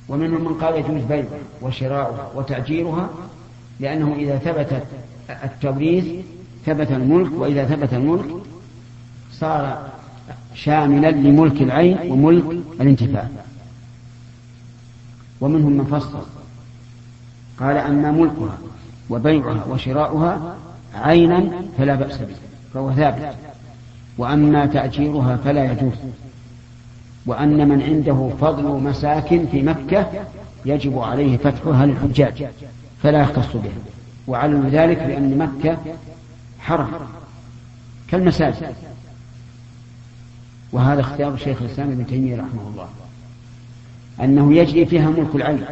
ومنهم 0.09 0.44
من 0.44 0.55
قال 0.55 0.74
يجوز 0.76 1.03
بيعها 1.03 1.26
وشراؤها 1.62 2.30
وتأجيرها 2.34 3.11
لأنه 3.80 4.14
إذا 4.18 4.38
ثبت 4.38 4.82
التوريث 5.44 6.05
ثبت 6.66 6.90
الملك 6.90 7.32
وإذا 7.32 7.64
ثبت 7.64 7.94
الملك 7.94 8.26
صار 9.32 9.88
شاملا 10.55 11.11
لملك 11.11 11.62
العين 11.62 12.12
وملك 12.12 12.44
الانتفاع. 12.80 13.28
ومنهم 15.40 15.72
من 15.72 15.84
فصل 15.84 16.18
قال 17.62 17.76
أما 17.76 18.10
ملكها 18.10 18.58
وبيعها 19.10 19.64
وشراؤها 19.70 20.56
عينا 20.94 21.50
فلا 21.78 21.94
بأس 21.94 22.18
به 22.18 22.34
فهو 22.74 22.92
ثابت. 22.92 23.34
وأما 24.18 24.66
تأجيرها 24.66 25.36
فلا 25.36 25.72
يجوز. 25.72 25.92
وأن 27.26 27.68
من 27.68 27.82
عنده 27.82 28.30
فضل 28.40 28.64
مساكن 28.64 29.46
في 29.46 29.62
مكة 29.62 30.06
يجب 30.66 30.98
عليه 30.98 31.36
فتحها 31.36 31.86
للحجاج 31.86 32.46
فلا 33.02 33.22
يختص 33.22 33.56
بها. 33.56 33.72
وعلم 34.26 34.68
ذلك 34.68 34.98
بأن 34.98 35.38
مكة 35.38 35.78
حرم 36.60 36.90
كالمساجد. 38.08 38.74
وهذا 40.72 41.00
اختيار 41.00 41.36
شيخ 41.36 41.62
الإسلام 41.62 41.90
ابن 41.90 42.06
تيمية 42.06 42.36
رحمه 42.36 42.68
الله 42.72 42.88
أنه 44.20 44.54
يجري 44.54 44.86
فيها 44.86 45.10
ملك 45.10 45.34
العين. 45.34 45.64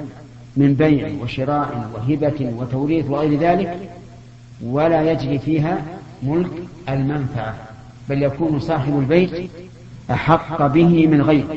من 0.56 0.74
بيع 0.74 1.10
وشراء 1.22 1.90
وهبة 1.94 2.52
وتوريث 2.58 3.10
وغير 3.10 3.38
ذلك 3.38 3.90
ولا 4.62 5.12
يجري 5.12 5.38
فيها 5.38 5.84
ملك 6.22 6.50
المنفعة 6.88 7.54
بل 8.08 8.22
يكون 8.22 8.60
صاحب 8.60 8.98
البيت 8.98 9.50
أحق 10.10 10.66
به 10.66 11.06
من 11.06 11.22
غيره 11.22 11.56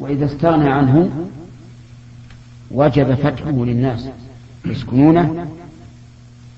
وإذا 0.00 0.24
استغنى 0.24 0.70
عنه 0.70 1.10
وجب 2.70 3.14
فتحه 3.14 3.50
للناس 3.50 4.08
يسكنونه 4.64 5.46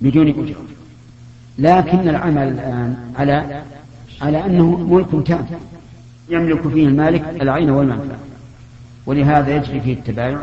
بدون 0.00 0.28
أجرة. 0.28 0.64
لكن 1.58 2.08
العمل 2.08 2.48
الآن 2.48 2.96
على 3.16 3.62
على 4.22 4.46
أنه 4.46 4.76
ملك 4.76 5.26
تام 5.26 5.46
يملك 6.28 6.68
فيه 6.68 6.86
المالك 6.86 7.42
العين 7.42 7.70
والمنفعة 7.70 8.18
ولهذا 9.06 9.56
يجري 9.56 9.80
فيه 9.80 9.92
التبايع 9.92 10.38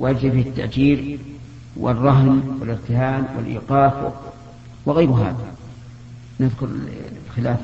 ويجري 0.00 0.30
فيه 0.30 0.50
التأجير 0.50 1.18
والرهن 1.76 2.42
والارتهان 2.60 3.24
والإيقاف 3.36 3.92
وغير 4.86 5.10
هذا. 5.10 5.46
نذكر 6.40 6.68
الخلاف. 7.28 7.58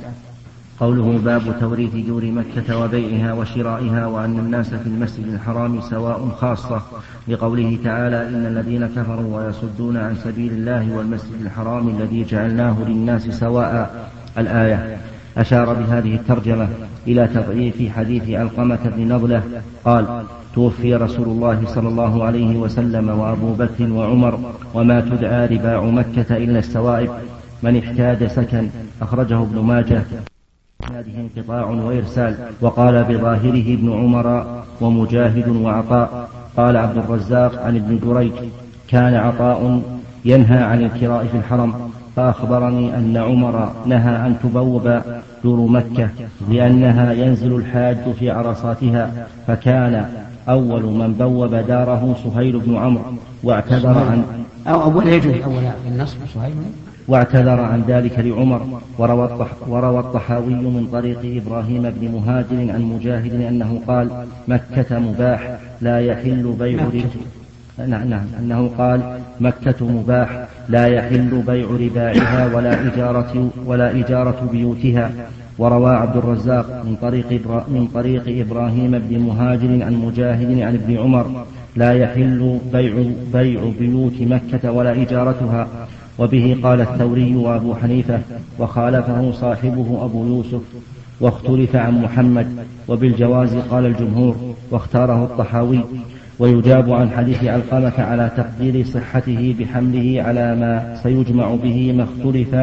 قوله 0.80 1.18
باب 1.24 1.61
توريث 1.61 1.95
دور 1.95 2.24
مكة 2.24 2.78
وبيعها 2.78 3.32
وشرائها 3.32 4.07
وأن 4.07 4.39
الناس 4.39 4.74
في 4.74 4.87
المسجد 4.87 5.26
الحرام 5.26 5.80
سواء 5.80 6.28
خاصة. 6.41 6.82
لقوله 7.28 7.78
تعالى 7.84 8.28
إن 8.28 8.47
الذين 8.47 8.87
كفروا 8.87 9.37
ويصدون 9.37 9.97
عن 9.97 10.16
سبيل 10.24 10.53
الله 10.53 10.97
والمسجد 10.97 11.41
الحرام 11.41 11.89
الذي 11.89 12.24
جعلناه 12.24 12.76
للناس 12.89 13.22
سواء. 13.22 14.11
الآية 14.39 14.99
أشار 15.37 15.74
بهذه 15.74 16.14
الترجمة. 16.14 16.68
إلى 17.07 17.28
تضعيف 17.34 17.92
حديث 17.96 18.30
علقمة 18.30 18.78
بن 18.96 19.12
نضلة 19.12 19.42
قال 19.84 20.07
توفي 20.54 20.94
رسول 20.94 21.28
الله 21.28 21.66
صلى 21.66 21.88
الله 21.88 22.24
عليه 22.24 22.57
وسلم 22.57 23.09
وأبو 23.09 23.52
بكر 23.52 23.92
وعمر 23.92 24.38
وما 24.74 25.00
تدعى 25.00 25.46
رباع 25.46 25.80
مكة 25.80 26.36
إلا 26.36 26.59
السوائب 26.59 27.11
من 27.62 27.76
احتاج 27.76 28.26
سكن 28.26 28.68
أخرجه 29.02 29.42
ابن 29.42 29.59
ماجه. 29.59 30.02
هذه 30.90 31.28
انقطاع 31.36 31.64
وإرسال 31.64 32.36
وقال 32.61 33.04
بظاهره 33.04 33.74
ابن 33.74 33.92
عمر 33.92 34.46
ومجاهد 34.80 35.48
وعطاء. 35.48 36.28
قال 36.57 36.76
عبد 36.76 36.98
الرزاق 36.98 37.62
عن 37.62 37.76
ابن 37.76 37.98
جريج 38.04 38.32
كان 38.88 39.14
عطاء 39.14 39.82
ينهى 40.24 40.62
عن 40.62 40.82
الكراء 40.82 41.26
في 41.26 41.36
الحرم 41.36 41.86
فأخبرني 42.17 42.97
أن 42.97 43.17
عمر 43.17 43.73
نهى 43.87 44.27
أن 44.27 44.37
تبوب 44.43 45.01
دور 45.45 45.71
مكة 45.71 46.09
لأنها 46.51 47.12
ينزل 47.12 47.57
الحاج 47.57 47.97
في 48.19 48.31
عرصاتها 48.31 49.27
فكان 49.47 50.05
أول 50.49 50.83
من 50.83 51.12
بوب 51.19 51.55
داره 51.55 52.17
سهيل 52.25 52.59
بن 52.59 52.77
عمرو 52.77 53.03
واعتذر 53.43 53.99
عن 53.99 54.25
أو 54.67 54.83
أول 54.83 55.09
يجوز 55.09 55.35
أول 55.35 55.62
النصب 55.89 56.19
سهيل. 56.35 56.55
واعتذر 57.09 57.61
عن 57.61 57.83
ذلك 57.89 58.19
لعمر 58.19 58.81
وروى, 58.99 59.47
وروى 59.69 60.01
الطحاوي 60.01 60.55
من 60.55 60.89
طريق 60.93 61.43
إبراهيم 61.45 61.83
بن 61.83 62.11
مهاجر 62.11 62.73
عن 62.73 62.83
مجاهد 62.83 63.35
أنه 63.35 63.81
قال 63.89 64.11
مكة 64.49 64.99
مباح 64.99 65.59
لا 65.81 66.01
يحل 66.01 66.55
بيع 66.59 66.85
نعم 67.79 68.09
نعم. 68.09 68.27
أنه 68.41 68.70
قال 68.79 69.20
مكة 69.41 69.87
مباح 69.87 70.49
لا 70.68 70.87
يحل 70.87 71.43
بيع 71.47 71.66
رباعها 71.66 72.57
ولا 72.57 72.87
إجارة 72.87 73.51
ولا 73.66 73.91
إجارة 73.91 74.49
بيوتها. 74.53 75.11
وروى 75.59 75.91
عبد 75.91 76.16
الرزاق 76.16 76.83
من 76.85 76.97
طريق 77.03 77.33
من 77.68 77.89
طريق 77.95 78.22
إبراهيم 78.27 78.99
بن 78.99 79.18
مهاجر 79.18 79.85
عن 79.85 79.95
مجاهد 79.95 80.61
عن 80.61 80.74
ابن 80.74 80.99
عمر 80.99 81.45
لا 81.77 81.93
يحل 81.93 82.59
بيع 82.72 82.95
بيع 83.33 83.61
بيوت 83.79 84.20
مكة 84.20 84.70
ولا 84.72 85.03
إجارتها. 85.03 85.68
وبه 86.18 86.57
قال 86.62 86.81
الثوري 86.81 87.37
وأبو 87.37 87.74
حنيفة 87.74 88.20
وخالفه 88.59 89.33
صاحبه 89.33 90.05
أبو 90.05 90.27
يوسف 90.27 90.62
واختلف 91.20 91.77
عن 91.77 92.03
محمد. 92.03 92.47
وبالجواز 92.89 93.55
قال 93.55 93.87
الجمهور 93.87 94.37
واختاره 94.70 95.24
الطحاوي. 95.24 95.81
ويجاب 96.39 96.93
عن 96.93 97.11
حديث 97.11 97.45
علقمة 97.45 97.93
على 97.99 98.30
تقدير 98.37 98.84
صحته 98.84 99.55
بحمله 99.59 100.22
على 100.22 100.57
ما 100.57 100.97
سيجمع 101.03 101.55
به 101.55 101.93
ما 101.93 102.03
اختلف 102.03 102.55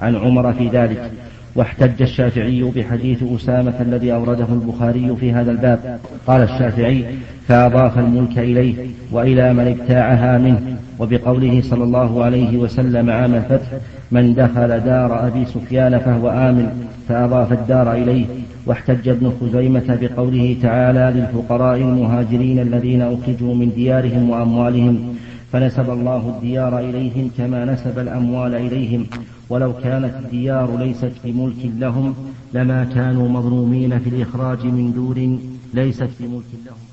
عن 0.00 0.16
عمر 0.16 0.52
في 0.52 0.68
ذلك. 0.68 1.10
واحتج 1.54 2.02
الشافعي 2.02 2.62
بحديث 2.76 3.22
أسامة 3.36 3.74
الذي 3.80 4.12
أورده 4.12 4.46
البخاري 4.52 5.16
في 5.20 5.32
هذا 5.32 5.50
الباب. 5.50 5.98
قال 6.26 6.42
الشافعي 6.42 7.04
فأضاف 7.48 7.98
الملك 7.98 8.38
إليه 8.38 8.74
وإلى 9.12 9.52
من 9.54 9.76
ابتاعها 9.80 10.38
منه 10.38 10.76
وبقوله 10.98 11.62
صلى 11.62 11.84
الله 11.84 12.24
عليه 12.24 12.56
وسلم 12.56 13.10
عام 13.10 13.34
الفتح 13.34 13.66
من 14.12 14.34
دخل 14.34 14.80
دار 14.80 15.26
أبي 15.26 15.44
سفيان 15.44 15.98
فهو 15.98 16.28
آمن 16.28 16.88
فأضاف 17.08 17.52
الدار 17.52 17.92
إليه 17.92 18.26
واحتج 18.66 19.08
ابن 19.08 19.32
خزيمة 19.40 19.98
بقوله 20.00 20.56
تعالى 20.62 21.20
للفقراء 21.20 21.76
المهاجرين 21.76 22.58
الذين 22.58 23.02
أخرجوا 23.02 23.54
من 23.54 23.72
ديارهم 23.74 24.30
وأموالهم 24.30 25.16
فنسب 25.52 25.90
الله 25.90 26.36
الديار 26.36 26.78
إليهم 26.78 27.30
كما 27.38 27.64
نسب 27.64 27.98
الأموال 27.98 28.54
إليهم. 28.54 29.06
ولو 29.50 29.72
كانت 29.72 30.14
الديار 30.24 30.78
ليست 30.78 31.12
بملك 31.24 31.70
لهم 31.78 32.14
لما 32.54 32.84
كانوا 32.84 33.28
مظلومين 33.28 33.98
في 33.98 34.08
الإخراج 34.10 34.64
من 34.66 34.92
دور 34.92 35.38
ليست 35.74 36.10
بملك 36.20 36.50
لهم. 36.66 36.84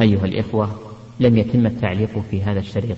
أيها 0.00 0.24
الإخوة 0.24 0.68
لم 1.20 1.36
يتم 1.36 1.66
التعليق 1.66 2.24
في 2.30 2.42
هذا 2.42 2.58
الشريط. 2.58 2.96